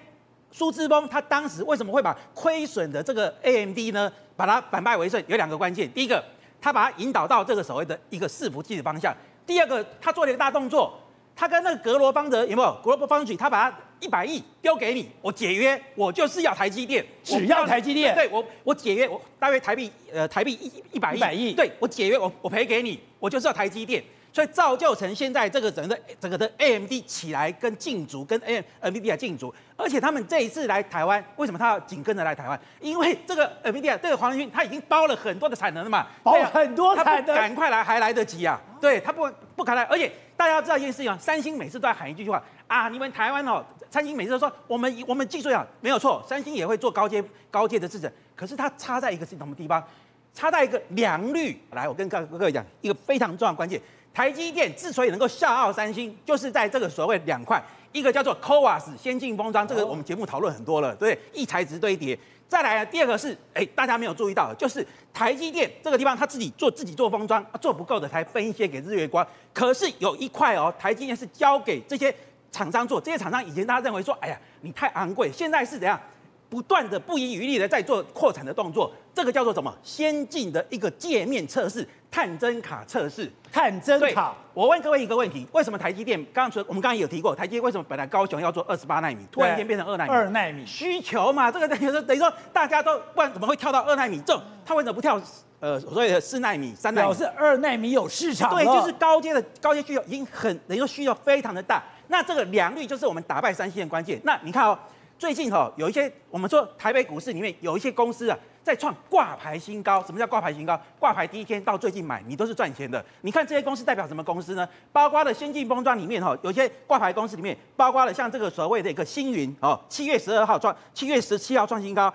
[0.57, 5.23] 苏姿丰他当时为什么会把亏损的这个 AMD 呢，把它反败为胜？
[5.27, 6.23] 有两个关键，第一个。
[6.59, 9.15] 他把它引导到这个所谓的一个伺服器的方向。
[9.45, 10.99] 第二个，他做了一个大动作，
[11.35, 12.73] 他跟那个格罗方德有没有？
[12.83, 18.15] 格罗方德他把他一百亿丢给你，我解约，我就是要台积电，只要台积电。
[18.15, 24.03] 对我，我解约，我大约台币呃台币一一百亿，一百亿，对我解约，我我赔给你，我就是要台积电。
[24.37, 32.59] 所以造就成现在这个整个整个的 AMD 起来跟竞逐，跟 AM NVIDIA 竞逐，而且他们这一次来台湾，为什么他要紧跟着来台湾？
[32.79, 38.61] 因为这个 NVIDIA 这个黄仁勋他已经包了很多的产能了嘛，包很多产能，赶快来还来得及啊！
[38.79, 49.83] 对他不不赶来，而且大家要知道一件事情啊，三星每次都在喊一句话啊，你们台湾哦，三星每次都说我们我们技术好，没有错，三星也会做高阶高阶的制程，可是它差在一个是什么地方？
[50.31, 51.59] 差在一个良率。
[51.71, 53.81] 来，我跟各各位讲一个非常重要的关键。
[54.17, 62.17] 台积电之所以能够笑傲三星，就是在这个所谓两块，一个叫做 CoWoS 先进封装，这个我们节目讨论很多了，对，异材质堆叠。
[62.47, 69.23] 再来第二个是，哎，大家没有注意到，就是台积电这个地方，他自己做自己做封装，做不够的才分一些给日月光。
[69.53, 72.11] 可是有一块哦，台积电是交给这些
[72.51, 76.01] 厂商做，这些厂商以前大家认为说，哎呀，你太昂贵，现在是怎样？
[76.49, 79.75] 不断的不遗余力的在做扩产的动作，这个叫做什么？
[79.81, 83.27] 先进的一个界面测试，探针卡测试。
[83.51, 84.31] 探针卡。
[84.53, 90.11] 我问各位一个问题：为什么台积电刚刚说我们刚刚有提过，台积电为什么本来高雄要做二十八纳米，突然间变成二纳米？
[90.11, 94.21] 二纳米需求嘛，这个等于说等于说大家都不然怎么会跳到二纳米？
[94.23, 95.19] 这种他为什么不跳？
[95.59, 97.07] 呃，所谓的四纳米、三纳米？
[97.07, 98.53] 表示二纳米有市场。
[98.53, 101.83] 对，就是高阶的高阶需求已经很等于说需求非常的大。
[102.09, 104.21] 那这个良率就是我们打败三星的关键。
[104.23, 104.77] 那你看哦。
[105.19, 110.03] 最近哈有一些我们说台北股市里面有一些公司啊在创挂牌新高。
[110.03, 110.79] 什么叫挂牌新高？
[110.99, 113.03] 挂牌第一天到最近买你都是赚钱的。
[113.21, 114.67] 你看这些公司代表什么公司呢？
[114.91, 122.13] 包括了先进封装里面哈，有些挂牌公司里面包括了像这个所谓的一个星云哦，七月十二号创，七月十七号创新高，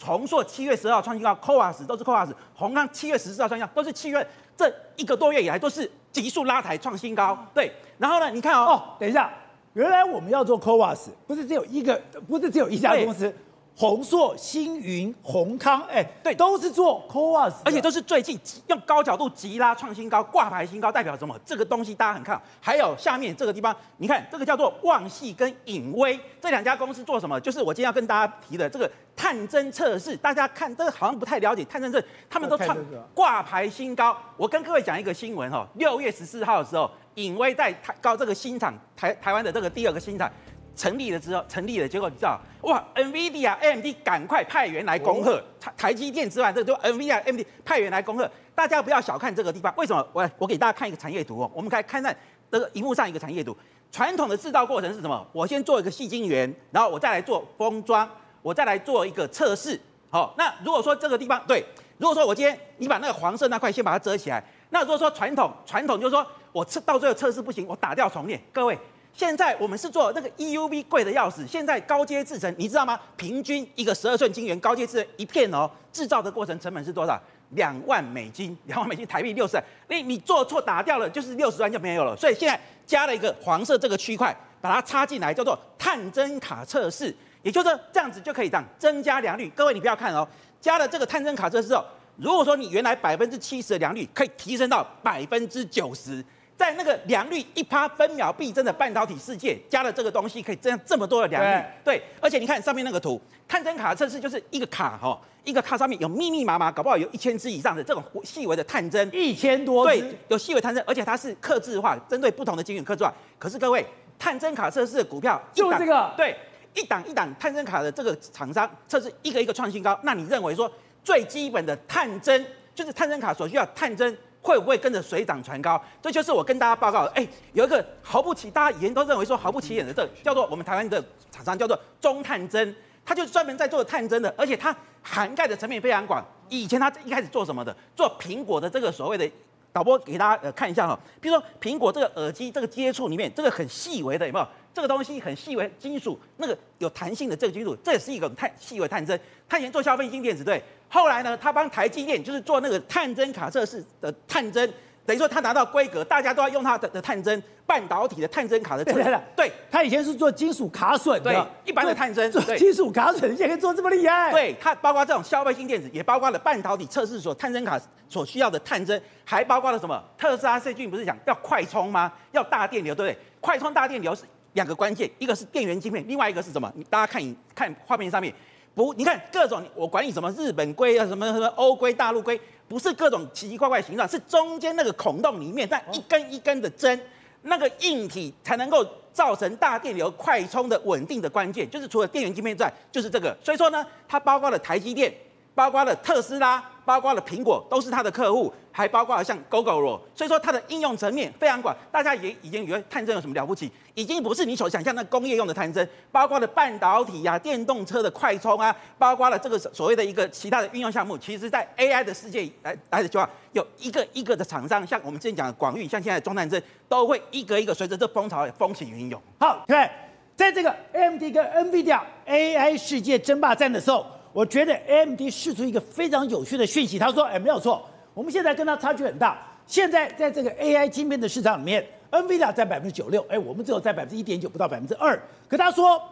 [0.00, 4.24] 宏硕七月十二号创新高，CoWoS 都是 CoWoS，閎康七月十四号创新高，都是七月
[4.56, 7.36] 这一个多月以来都是急速拉抬创新高。
[7.52, 9.32] 对，然后呢，你看哦，哦，等一下。
[9.74, 13.32] 原来我们要做 COVAS，不是只有一个，不是只有一家公司，
[13.76, 21.36] 宏硕、星云、宏康，哎，对，都是做 CoWoS，而且都是最近用高角度急拉创新高、挂牌新高，代表什么？
[21.44, 22.42] 这个东西大家很看好。
[22.60, 27.40] 还有下面这个地方，你看这个叫做旺系跟影威这两家公司做什么？
[27.40, 30.16] 就是我今天要跟大家提的这个探针测试。
[30.16, 32.00] 大家看这个好像不太了解探针测，
[32.30, 32.76] 他们都创
[33.12, 34.16] 挂牌新高。
[34.36, 36.88] 我跟各位讲一个新闻哈，六月十四号的时候。
[37.16, 40.28] 影威在台高这个新厂台台湾的这个第二个新厂
[40.76, 48.30] 成立了之后，成立了，结果你知道哇，NVIDIA、AMD 赶快派员来恭贺台台积电之外，这个都 NVIDIA、AMD 派员来恭贺。
[48.54, 50.06] 大家不要小看这个地方，为什么？
[50.12, 52.16] 我我给大家看一个产业图哦，我们可以看看
[52.50, 53.56] 这个荧幕上一个产业图。
[53.90, 55.26] 传统的制造过程是什么？
[55.32, 58.08] 我先做一个细晶圆，然后我再来做封装，
[58.42, 59.80] 我再来做一个测试。
[60.10, 61.64] 好，那如果说这个地方对，
[61.98, 66.26] 如果说我今天你把那个黄色那块先把它遮起来，那如果说传统传统就是说。
[66.54, 68.40] 我测到最后测试不行，我打掉重练。
[68.52, 68.78] 各位，
[69.14, 72.98] 现在我们是做那个 EUV 贵的要死，现在高阶制程，你知道吗？
[73.16, 77.18] 平均一个十二寸晶圆高阶制程一片哦，制造的过程成本是多少？
[77.50, 79.64] 两万美金， 两万美金台币六十万。
[79.88, 82.16] 你你做错打掉了，就是六十万就没有了。
[82.16, 89.48] 所以现在加了一个黄色这个区块，把它插进来，叫做探针卡测试，也就是说这样子就可以这样增加良率。
[89.54, 90.26] 各位你不要看哦，
[90.60, 91.84] 加了这个探针卡测试哦，
[92.16, 96.24] 如果说你原来百分之七十的良率，可以提升到百分之九十。
[96.56, 101.64] 在那个良率一趴分秒必争的半导体世界，加了这个东西可以增这么多的良率。
[101.84, 113.12] 对，而且你看上面那个图，探针卡测试就是一个卡哈，一个卡上面有密密麻麻，搞不好有一千支以上的这种细微的探针，一千多对，有细微探针，而且它是刻制化，针对不同的晶圆刻制化。
[113.36, 113.84] 可是各位，
[114.16, 116.36] 探针卡测试的股票就这个，对，
[116.74, 120.70] 一档一档探针卡的这个厂商测试一个一个创新高，那你认为说
[121.02, 122.46] 最基本的探针
[122.76, 124.16] 就是探针卡所需要探针？
[124.44, 125.82] 会不会跟着水涨船高？
[126.02, 127.10] 这就是我跟大家报告的。
[127.12, 132.76] 哎，有一个毫不起，大家以前都认为说毫不起眼的，这叫做我们台湾的厂商叫做中探针，
[133.06, 136.22] 它就是专门在做探针的，而且它涵盖的层面非常广。
[136.50, 137.74] 以前它一开始做什么的？
[137.96, 139.28] 做苹果的这个所谓的
[139.72, 144.46] 导播给大家呃看一下哈，比如说苹果这个耳机这个接触里面这个很细微的有没有？
[144.74, 149.18] 这个东西很细微金属，那个有弹性的这个金属，这也是一种探细微探针。
[149.48, 150.60] 他以前做消费性电子对。
[150.88, 154.68] 后来呢，他帮台积电就是做那个探针卡测试的探针，
[155.06, 158.84] 等于说他拿到规格，大家都要用他的的探针，半导体的探针卡的。
[158.84, 164.32] 对对对，他以前是做金属卡损的，对，一般的探针，做金属卡损，现在做这么厉害。
[164.32, 170.02] 对，它包括这种消费性电子，也包括了半导体测试所探针卡所需要的探针，还包括了什么？
[170.16, 172.12] 特斯拉最近不是讲要快充吗？
[172.32, 173.18] 要大电流，对不对？
[173.40, 174.22] 快充大电流是
[174.54, 176.72] 两个关键，一个是电源晶片，另外一个是什么？
[176.74, 178.34] 你大家看一看画面上面。
[178.74, 187.00] 不，你看各种，我管你什么日本硅啊，什么什么欧硅、大陆硅，不是各种奇奇怪怪的形状，是中间那个孔洞里面，那一根一根的针，
[187.42, 193.36] 那个硬体才能够造成大电流快充的稳定的关键，就是除了电源晶片之外，就是这个。
[193.40, 195.14] 所以说呢，它包括了台积电，
[195.54, 196.62] 包括了特斯拉。
[196.84, 201.74] 包括了苹果都是他的客户，还包括了像 Gogoro，所以说它的应用层面非常广。
[201.90, 211.16] 大家也已经以为探针有什么了不起，已经不是你所想象的工业用的探针，包括了半导体呀、电动车的快充啊，包括了这个所谓的一个其他的运用项目。
[211.16, 219.18] 其实，在 AI 的世界来来的话，有一个一个的厂商，像我们之前讲的广域，像现在的中探针，都会一个一个随着这风潮风起云涌。
[219.40, 219.90] 好，对，
[220.36, 224.04] 在这个 AMD 跟 NVIDIA AI 世界争霸战的时候。
[224.34, 227.80] 我觉得 AMD 释出一个非常有趣的讯息，他说：“哎，没有错，
[228.12, 229.40] 我们现在跟他差距很大。
[229.64, 235.16] 现在在这个 AI 晶片的市场里面，NVIDIA 占百分之九六，哎，我们只有占百分之一点九，不到百分之二。
[235.46, 236.02] 可他说，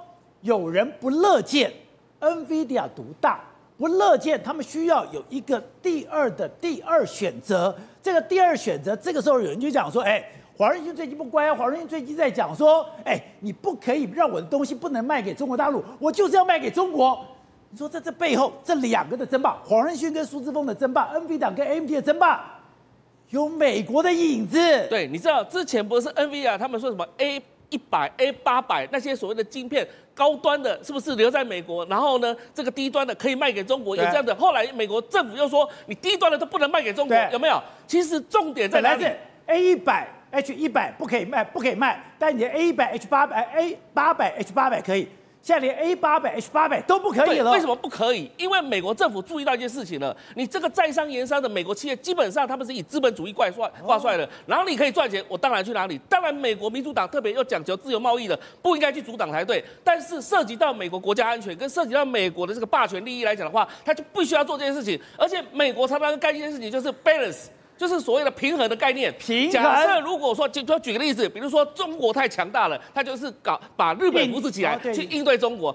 [0.42, 1.72] 有人不乐见
[2.20, 3.40] NVIDIA 独大，
[3.76, 7.76] 不乐见他们需要有一个第二的第二选择。
[8.00, 10.24] 这个第二选择，这个时候有人就讲说，哎，
[10.56, 17.18] 华仁勋最近不乖，华仁勋最近在讲说，哎，你不可以让我的东西不能卖给中国大陆，我就是要卖给中国。”
[17.72, 22.60] 你说在这背后，这两个的争霸，黄仁勋跟苏姿丰的争霸，NVIDIA 跟 AMD 的争霸，
[23.30, 24.58] 有美国的影子。
[24.90, 31.82] 对，你知道之前不是 NVIDIA 他们说什么 A 一百、A 八百那些所谓的晶片高端的，是不是留在美国？
[31.86, 34.34] 然后呢，这个低端的可以卖给中国，有这样的。
[34.34, 37.58] 后来美国政府又说，你低端的都不能卖给中国，有没有？
[37.86, 39.06] 其实重点在哪里
[39.46, 45.08] ？A 一百、H 一百不可以卖，不可以卖，但你的 A 一百、H 八百、A 八百、H 八百可以。
[45.42, 47.50] 现在连 A 八百、H 八百都不可以了。
[47.50, 48.30] 为什么不可以？
[48.36, 50.16] 因为美国政府注意到一件事情了。
[50.36, 54.28] 你这个在商言商的美国企业，基本上他们是以资本主义挂帅挂帅的。
[54.46, 55.98] 然后你可以赚钱，我当然去哪里？
[56.08, 59.64] 当然，美国民主党特别又讲求自由贸易的，不应该去阻挡才对。
[59.82, 65.00] 但是涉及到美国国家安全跟涉及到美国的这个霸权利益来讲的话，他就必须要做这件事情。
[65.18, 67.46] 而且美国常常干一件事情，就是 balance。
[67.76, 69.12] 就是所谓的平衡的概念。
[69.18, 69.50] 平衡。
[69.50, 75.74] 假设如果说，就就举个例子，比如说中国太强大了，他就是搞把日本扶持起来去应对中国。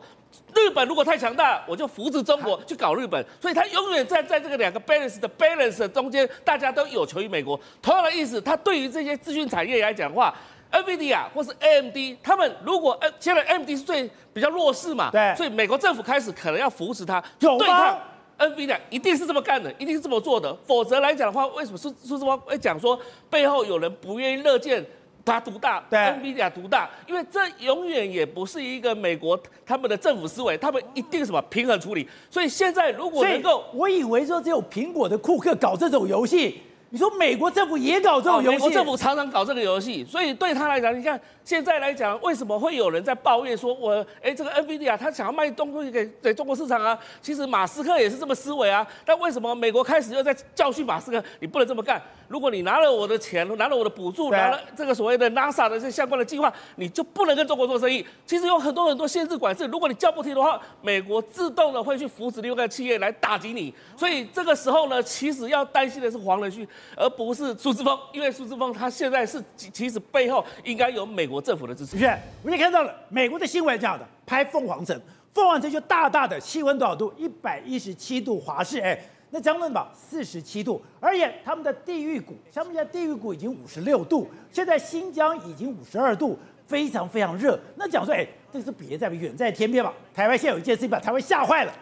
[0.54, 3.24] 日本如果太强大，我就扶持中国去搞日本。
[3.41, 7.60] 所以他永远在在这个两个 balance 的 balance 的中间，大家都有求于美国。
[7.82, 10.34] 同样的意思，他对于这些资讯产业来讲的话
[10.72, 17.98] ，NVIDIA 或是 AMD，他们如果呃现在 AMD 是最比较弱势嘛，对，所以美国政府开始可能要扶持他，有吗
[18.38, 24.86] ？NVIDIA 一定是这么干的，一定是这么做的，否则来讲的话，为什么苏苏姿丰会讲说背后有人不愿意乐见
[25.26, 26.90] 他独大，对，NVIDIA 独大？
[27.06, 32.08] 因为这永远也不是一个美国他们的政府思维，他们一定什么平衡处理。
[32.30, 38.58] 所以现在如果能够，我以为说只有苹果的库克搞这种游戏，你说美国政府也搞这种游戏？
[38.58, 46.98] 美国政府常常搞这个游戏，所以对他来讲，你看现在来讲，为什么会有人在抱怨说我，我哎这个 NVIDIA 他想要卖东西给给中国市场啊？
[47.22, 48.88] 其实马斯克也是这么思维啊。
[49.06, 51.22] 但为什么美国开始又在教训马斯克？
[51.40, 52.02] 你不能这么干。
[52.30, 58.06] 如果你拿了我的钱，拿了我的补助，拿了这个所谓的 NASA 的这相关的计划，你就不能跟中国做生意。
[58.26, 63.74] 其实有很多很多限制管制，如果你叫不停的话，美国自动的会去扶持另外一个企业来打击你。
[63.98, 66.68] 所以这个时候呢，其实要担心的是黄仁勋。
[66.95, 71.97] 而不是苏姿丰，因为苏姿丰他现在是其实背后应该有美国政府的支持。
[71.97, 72.05] 是，
[72.43, 74.99] 我们看到了美国的新闻这样的，拍凤凰城，
[75.34, 77.13] 凤凰城就大大的气温多少度？
[77.17, 78.99] 一百一十七度华氏，哎，
[79.30, 87.59] 那江顿堡四十七度，而且他们的地狱谷，像我们现在地狱谷已经五十六度，现在新疆已经五十二度，非常非常热。
[87.75, 89.93] 那讲说，哎，这是别在远在天边嘛？
[90.13, 91.73] 台湾现在有一件事情把台湾吓坏了，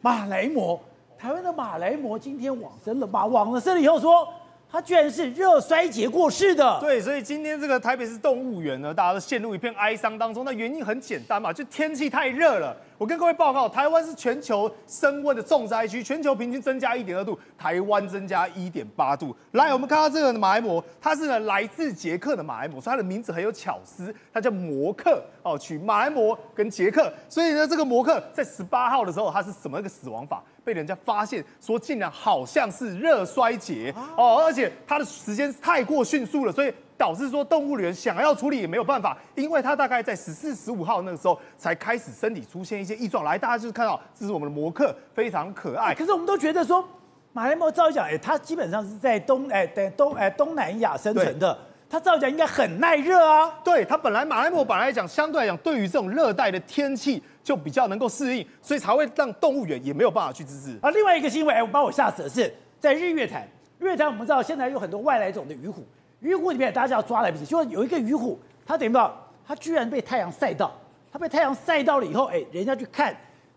[0.00, 0.78] 马来貘，
[1.18, 3.26] 台湾的马来貘今天往生了吧？
[3.26, 4.28] 往生了以后说。
[4.72, 10.44] 他居然是热衰竭过世的，对，所以今天这个台北市动物园呢，大家都陷入一片哀伤当中。
[10.44, 12.76] 那原因很简单嘛，就天气太热了。
[12.96, 19.34] 我跟各位报告，台湾是全球升温的重灾区，全球平均增加一点二度，台湾增加一点八度。
[19.52, 27.12] 来，我们看到这个马来貘，它是呢来自捷克的马来貘，所以它的名字很有巧思，它叫摩克哦，取马来貘跟捷克。
[27.28, 30.44] 所以呢，这个摩克在十八号的时候，它是什么一个死亡法？
[30.70, 36.72] 被人家发现说，竟然好像是热衰竭哦，而且它的时间太过迅速了，所以。
[37.00, 43.24] 导致说动物园想要处理也没有办法，因为它大概在十四、十五号那个时候才开始身体出现一些异状。
[43.24, 45.94] 来，大家就是看到这是我们的摩克，非常可爱。
[45.94, 46.86] 可是我们都觉得说，
[47.32, 51.56] 马来貘照理讲，哎，它基本上是在东哎在东哎东南亚生存的，
[51.88, 53.50] 它照理讲应该很耐热啊。
[53.64, 60.78] 对，它本来马来貘本来讲相对来讲，对于这种热带的天气就比较能够适应，所以才会让动物园也没有办法去自治。
[60.82, 65.84] 啊，另外一个新闻，哎，我把我吓死的是在日月潭，日月潭我们知道现在有很多外来种的鱼虎。
[66.20, 69.16] 鱼虎里面，大家要抓来不及，就有一个鱼虎，它等于到，
[69.46, 70.70] 它居然被太阳晒到，
[71.10, 73.16] 它被太阳晒到了以后，哎，人家去看，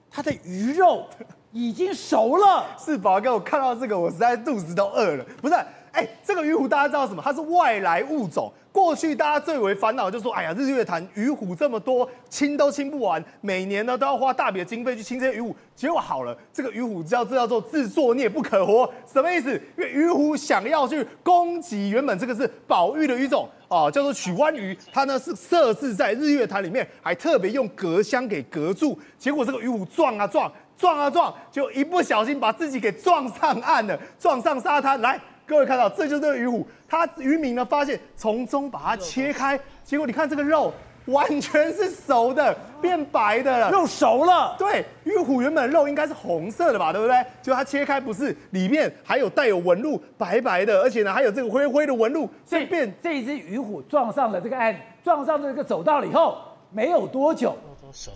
[0.09, 1.05] 它的鱼肉
[1.51, 2.65] 已经熟了。
[2.79, 5.25] 是宝哥，我看到这个，我实在肚子都饿了。
[5.41, 5.55] 不是，
[5.93, 7.21] 哎，这个鱼虎大家知道什么？
[7.23, 8.51] 它是外来物种。
[8.71, 15.55] 过去大家最为烦恼就是说，哎呀，日月潭鱼虎这么多，清都清不完，每年呢都要花大笔的经费去清这些鱼虎。
[15.75, 19.53] 结果好了，这个鱼虎叫这叫做自作孽不可活，什么意思？
[19.77, 28.97] 因为鱼虎想要去攻击原本这个是保育的鱼种啊，叫做曲湾鱼，它呢是设置在日月潭里面，还特别用隔箱给隔住。
[29.19, 35.21] 结果这个鱼虎撞啊撞，撞啊撞，就一不小心把自己给撞上岸了，撞上沙滩来。
[35.53, 40.73] 各位看到，这就是这个鱼虎，它渔民呢发现从中把它切开，结果你看这个肉
[41.05, 44.55] 完全是熟的，变白的了，肉熟了。
[44.57, 47.23] 对，鱼虎原本的肉应该是红色的吧，对不对？
[47.43, 56.35] 结果它切开不是，里面还有带有纹路，白白的，而且呢还有这个灰灰的纹路，所以变这一只鱼虎撞上了这个岸，撞上这个走道了以后，
[56.71, 57.55] 没有多久。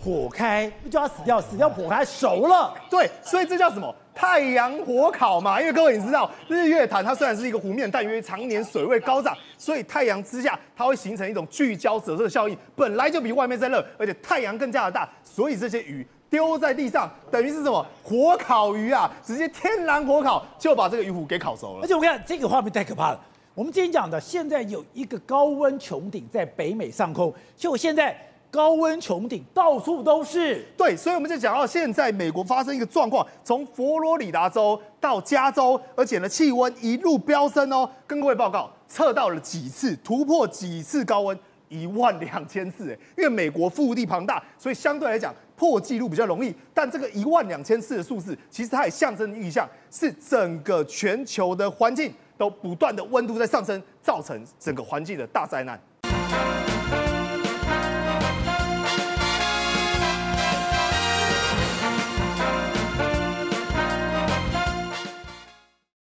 [0.02, 1.40] 火开，不就要死掉？
[1.40, 3.94] 死掉火开熟了，对，所以这叫什么？
[4.18, 5.60] 太阳火烤嘛。
[5.60, 17.86] 因为各位你知道，日月潭它虽然是一个湖面，但因为常年水位高涨，所以太阳之下它会形成一种聚焦折射效应，本来就比外面再热，而且太阳更加的大，所以这些鱼丢在地上，等于是什么？
[18.02, 21.82] 火烤鱼啊，直接天然火烤就把这个鱼虎给烤熟了。
[21.84, 23.20] 而且我看这个画面太可怕了。
[23.54, 28.16] 我们今天讲的，现在有一个高温穹顶在北美上空，就现在。
[28.50, 37.88] 高温穹顶到处都是，对，所以我们就讲到现在美国发生一个状况，从佛罗里达州到加州，而且呢气温一路飙升哦。
[38.06, 41.38] 跟各位报告，测到了几次，突破几次高温，
[41.68, 42.98] 一万两千次哎。
[43.18, 46.54] 因为美国腹地庞大，所以相对来讲破纪录比较容易。
[46.72, 55.78] 但这个一万两千次的数字，其实它也象征意象，是整个全球的环境都不断的温度在上升，造成整个环境的大灾难。